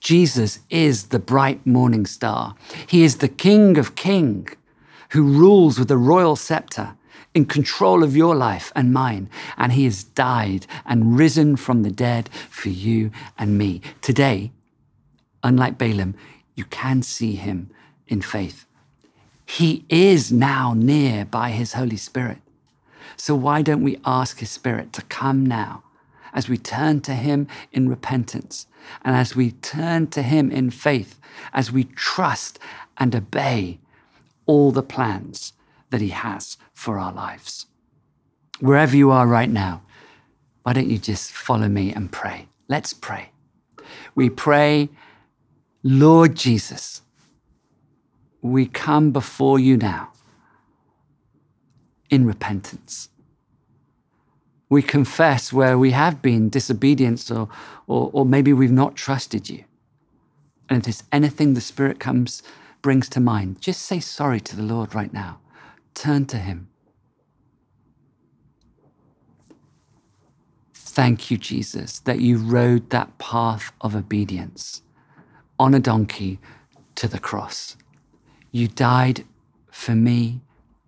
Jesus 0.00 0.60
is 0.70 1.04
the 1.08 1.18
bright 1.18 1.64
morning 1.66 2.04
star. 2.06 2.54
He 2.86 3.04
is 3.04 3.18
the 3.18 3.28
King 3.28 3.78
of 3.78 3.94
kings 3.94 4.54
who 5.10 5.22
rules 5.22 5.78
with 5.78 5.90
a 5.90 5.96
royal 5.96 6.36
scepter 6.36 6.96
in 7.34 7.46
control 7.46 8.02
of 8.02 8.16
your 8.16 8.34
life 8.34 8.72
and 8.76 8.92
mine. 8.92 9.28
And 9.56 9.72
he 9.72 9.84
has 9.84 10.04
died 10.04 10.66
and 10.84 11.16
risen 11.18 11.56
from 11.56 11.82
the 11.82 11.90
dead 11.90 12.28
for 12.50 12.68
you 12.68 13.10
and 13.38 13.56
me. 13.58 13.80
Today, 14.00 14.52
unlike 15.42 15.78
Balaam, 15.78 16.14
you 16.54 16.64
can 16.64 17.02
see 17.02 17.34
him 17.36 17.70
in 18.08 18.20
faith. 18.20 18.66
He 19.46 19.84
is 19.88 20.32
now 20.32 20.74
near 20.74 21.24
by 21.24 21.50
his 21.50 21.74
Holy 21.74 21.96
Spirit. 21.96 22.38
So 23.16 23.34
why 23.34 23.62
don't 23.62 23.84
we 23.84 24.00
ask 24.04 24.38
his 24.38 24.50
Spirit 24.50 24.92
to 24.94 25.02
come 25.02 25.44
now 25.46 25.84
as 26.32 26.48
we 26.48 26.58
turn 26.58 27.00
to 27.02 27.14
him 27.14 27.46
in 27.72 27.88
repentance 27.88 28.66
and 29.04 29.14
as 29.14 29.36
we 29.36 29.52
turn 29.52 30.08
to 30.08 30.22
him 30.22 30.50
in 30.50 30.70
faith, 30.70 31.20
as 31.52 31.70
we 31.70 31.84
trust 31.84 32.58
and 32.98 33.14
obey 33.14 33.78
all 34.46 34.72
the 34.72 34.82
plans 34.82 35.52
that 35.90 36.00
he 36.00 36.08
has 36.08 36.56
for 36.72 36.98
our 36.98 37.12
lives. 37.12 37.66
Wherever 38.60 38.96
you 38.96 39.10
are 39.10 39.26
right 39.26 39.50
now, 39.50 39.82
why 40.62 40.72
don't 40.72 40.90
you 40.90 40.98
just 40.98 41.32
follow 41.32 41.68
me 41.68 41.92
and 41.92 42.10
pray? 42.10 42.48
Let's 42.68 42.92
pray. 42.92 43.30
We 44.14 44.30
pray, 44.30 44.88
Lord 45.82 46.34
Jesus, 46.34 47.02
we 48.44 48.66
come 48.66 49.10
before 49.10 49.58
you 49.58 49.74
now 49.74 50.12
in 52.10 52.26
repentance. 52.26 53.08
We 54.68 54.82
confess 54.82 55.50
where 55.50 55.78
we 55.78 55.92
have 55.92 56.20
been 56.20 56.50
disobedient 56.50 57.30
or, 57.30 57.48
or, 57.86 58.10
or 58.12 58.26
maybe 58.26 58.52
we've 58.52 58.70
not 58.70 58.96
trusted 58.96 59.48
you. 59.48 59.64
And 60.68 60.78
if 60.78 60.84
there's 60.84 61.02
anything 61.10 61.54
the 61.54 61.62
Spirit 61.62 61.98
comes 61.98 62.42
brings 62.82 63.08
to 63.10 63.20
mind, 63.20 63.62
just 63.62 63.80
say 63.80 63.98
sorry 63.98 64.40
to 64.40 64.56
the 64.56 64.62
Lord 64.62 64.94
right 64.94 65.12
now. 65.12 65.40
Turn 65.94 66.26
to 66.26 66.36
Him. 66.36 66.68
Thank 70.74 71.30
you, 71.30 71.38
Jesus, 71.38 71.98
that 72.00 72.20
you 72.20 72.36
rode 72.36 72.90
that 72.90 73.16
path 73.16 73.72
of 73.80 73.96
obedience 73.96 74.82
on 75.58 75.72
a 75.72 75.80
donkey 75.80 76.38
to 76.96 77.08
the 77.08 77.18
cross. 77.18 77.76
You 78.54 78.68
died 78.68 79.24
for 79.72 79.96
me, 79.96 80.40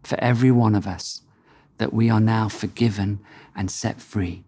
for 0.05 0.16
every 0.20 0.52
one 0.52 0.76
of 0.76 0.87
us, 0.87 1.22
that 1.79 1.92
we 1.92 2.09
are 2.09 2.20
now 2.20 2.48
forgiven 2.48 3.18
and 3.57 3.68
set 3.72 4.00
free 4.00 4.44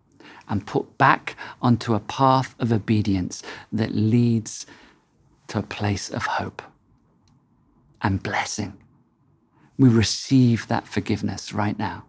and 0.48 0.64
put 0.64 0.96
back 0.98 1.34
onto 1.60 1.94
a 1.94 1.98
path 1.98 2.54
of 2.60 2.72
obedience 2.72 3.42
that 3.72 3.92
leads 3.92 4.66
to 5.48 5.58
a 5.58 5.64
place 5.64 6.08
of 6.08 6.26
hope 6.26 6.62
and 8.02 8.22
blessing. 8.22 8.78
We 9.76 9.88
receive 9.88 10.68
that 10.68 10.86
forgiveness 10.86 11.52
right 11.52 11.76
now. 11.76 12.04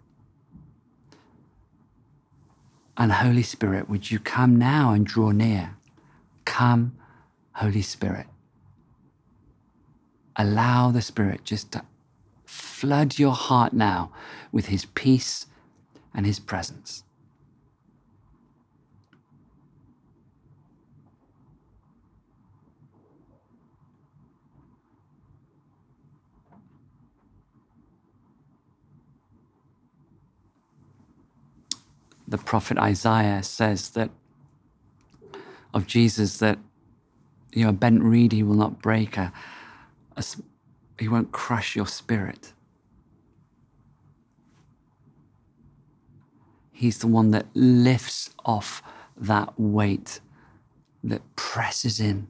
And 2.97 3.13
Holy 3.13 3.41
Spirit, 3.41 3.89
would 3.89 4.11
you 4.11 4.19
come 4.19 4.59
now 4.59 4.93
and 4.93 5.07
draw 5.07 5.31
near? 5.31 5.75
Come, 6.45 6.95
Holy 7.53 7.81
Spirit. 7.81 8.27
Allow 10.39 10.91
the 10.91 11.03
Spirit 11.03 11.45
just 11.45 11.73
to 11.73 11.83
flood 12.45 13.19
your 13.19 13.33
heart 13.33 13.73
now 13.73 14.11
with 14.51 14.67
His 14.67 14.85
peace 14.85 15.47
and 16.15 16.25
His 16.25 16.39
presence. 16.39 17.03
the 32.29 32.37
prophet 32.37 32.77
Isaiah 32.77 33.43
says 33.43 33.89
that 33.91 34.11
of 35.73 35.87
Jesus 35.87 36.37
that 36.37 36.59
you 37.53 37.63
know 37.63 37.69
a 37.69 37.73
bent 37.73 38.03
reed 38.03 38.31
he 38.31 38.43
will 38.43 38.55
not 38.55 38.81
break 38.81 39.17
a, 39.17 39.33
a 40.19 40.23
he 40.99 41.07
won't 41.07 41.31
crush 41.31 41.75
your 41.75 41.87
spirit. 41.87 42.53
He's 46.71 46.99
the 46.99 47.07
one 47.07 47.31
that 47.31 47.45
lifts 47.53 48.29
off 48.45 48.83
that 49.17 49.57
weight 49.57 50.19
that 51.03 51.21
presses 51.35 51.99
in. 51.99 52.27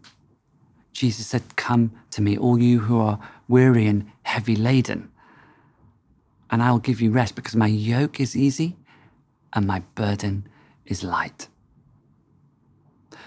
Jesus 0.94 1.28
said, 1.28 1.56
Come 1.56 1.92
to 2.12 2.22
me, 2.22 2.38
all 2.38 2.60
you 2.60 2.80
who 2.80 3.00
are 3.00 3.20
weary 3.48 3.88
and 3.88 4.12
heavy 4.24 4.56
laden, 4.56 5.12
and 6.52 6.62
I'll 6.62 6.80
give 6.80 7.02
you 7.02 7.12
rest 7.12 7.36
because 7.36 7.56
my 7.56 7.68
yoke 7.68 8.20
is 8.20 8.36
easy 8.36 8.76
and 9.54 9.66
my 9.66 9.82
burden 9.96 10.48
is 10.86 11.04
light. 11.04 11.48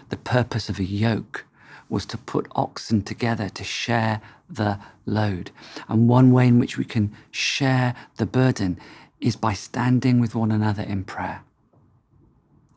The 0.08 0.16
purpose 0.16 0.68
of 0.68 0.78
a 0.78 0.84
yoke 0.84 1.46
was 1.92 2.06
to 2.06 2.16
put 2.16 2.48
oxen 2.52 3.02
together 3.02 3.50
to 3.50 3.62
share 3.62 4.22
the 4.48 4.78
load. 5.04 5.50
And 5.88 6.08
one 6.08 6.32
way 6.32 6.48
in 6.48 6.58
which 6.58 6.78
we 6.78 6.86
can 6.86 7.14
share 7.30 7.94
the 8.16 8.24
burden 8.24 8.80
is 9.20 9.36
by 9.36 9.52
standing 9.52 10.18
with 10.18 10.34
one 10.34 10.50
another 10.50 10.82
in 10.82 11.04
prayer. 11.04 11.42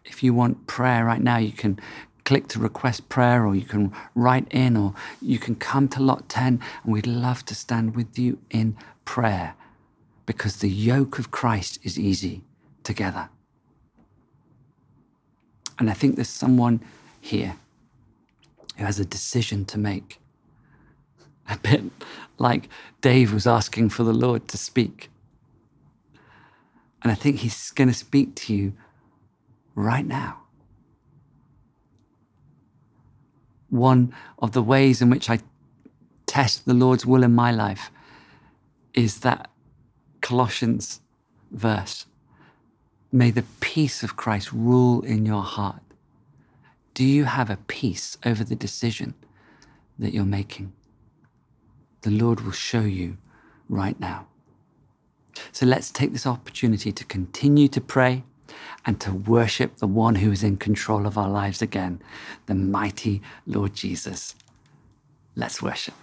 If 0.04 0.21
you 0.21 0.34
want 0.34 0.67
prayer 0.67 1.06
right 1.06 1.21
now, 1.21 1.38
you 1.38 1.54
can 1.54 1.80
click 2.25 2.49
to 2.49 2.60
request 2.60 3.08
prayer, 3.08 3.45
or 3.45 3.56
you 3.56 3.65
can 3.65 3.93
write 4.15 4.47
in, 4.51 4.75
or 4.75 4.93
you 5.21 5.39
can 5.39 5.56
come 5.56 5.88
to 5.88 6.01
lot 6.01 6.28
10, 6.28 6.60
and 6.84 6.93
we'd 6.93 7.08
love 7.08 7.45
to 7.45 7.56
stand 7.56 7.95
with 7.95 8.19
you 8.19 8.38
in 8.49 8.75
prayer 9.06 9.56
because 10.25 10.58
the 10.58 10.69
yoke 10.69 11.19
of 11.19 11.32
Christ 11.32 11.80
is 11.84 11.97
easy 11.97 12.43
together. 12.84 13.30
And 15.80 15.89
I 15.89 15.93
think 15.93 16.15
there's 16.15 16.28
someone 16.28 16.82
here 17.21 17.56
who 18.77 18.85
has 18.85 18.99
a 18.99 19.05
decision 19.05 19.65
to 19.65 19.77
make. 19.77 20.19
A 21.49 21.57
bit 21.57 21.83
like 22.38 22.69
Dave 23.01 23.33
was 23.33 23.45
asking 23.45 23.89
for 23.89 24.03
the 24.03 24.13
Lord 24.13 24.47
to 24.49 24.57
speak. 24.57 25.09
And 27.03 27.11
I 27.11 27.15
think 27.15 27.38
he's 27.38 27.71
going 27.71 27.88
to 27.88 27.93
speak 27.93 28.35
to 28.35 28.53
you 28.53 28.73
right 29.75 30.05
now. 30.05 30.41
One 33.69 34.13
of 34.39 34.53
the 34.53 34.63
ways 34.63 35.01
in 35.01 35.09
which 35.09 35.29
I 35.29 35.39
test 36.25 36.65
the 36.65 36.73
Lord's 36.73 37.05
will 37.05 37.23
in 37.23 37.35
my 37.35 37.51
life 37.51 37.91
is 38.93 39.19
that 39.19 39.49
Colossians 40.21 41.01
verse 41.51 42.05
May 43.15 43.31
the 43.31 43.45
peace 43.61 44.03
of 44.03 44.17
Christ 44.17 44.51
rule 44.51 45.01
in 45.01 45.25
your 45.25 45.41
heart. 45.41 45.84
Do 46.95 47.03
you 47.03 47.25
have 47.25 47.49
a 47.49 47.58
peace 47.67 48.17
over 48.25 48.45
the 48.45 48.55
decision 48.55 49.15
that 49.99 50.13
you're 50.13 50.23
making? 50.23 50.71
The 52.03 52.10
Lord 52.10 52.39
will 52.39 52.53
show 52.53 52.84
you 52.84 53.17
right 53.67 53.99
now. 53.99 54.27
So 55.51 55.65
let's 55.65 55.91
take 55.91 56.13
this 56.13 56.25
opportunity 56.25 56.93
to 56.93 57.03
continue 57.03 57.67
to 57.67 57.81
pray 57.81 58.23
and 58.86 58.97
to 59.01 59.12
worship 59.12 59.75
the 59.75 59.88
one 59.88 60.15
who 60.15 60.31
is 60.31 60.41
in 60.41 60.55
control 60.55 61.05
of 61.05 61.17
our 61.17 61.27
lives 61.27 61.62
again, 61.62 62.01
the 62.45 62.55
mighty 62.55 63.21
Lord 63.45 63.73
Jesus. 63.73 64.34
Let's 65.36 65.62
worship. 65.62 65.95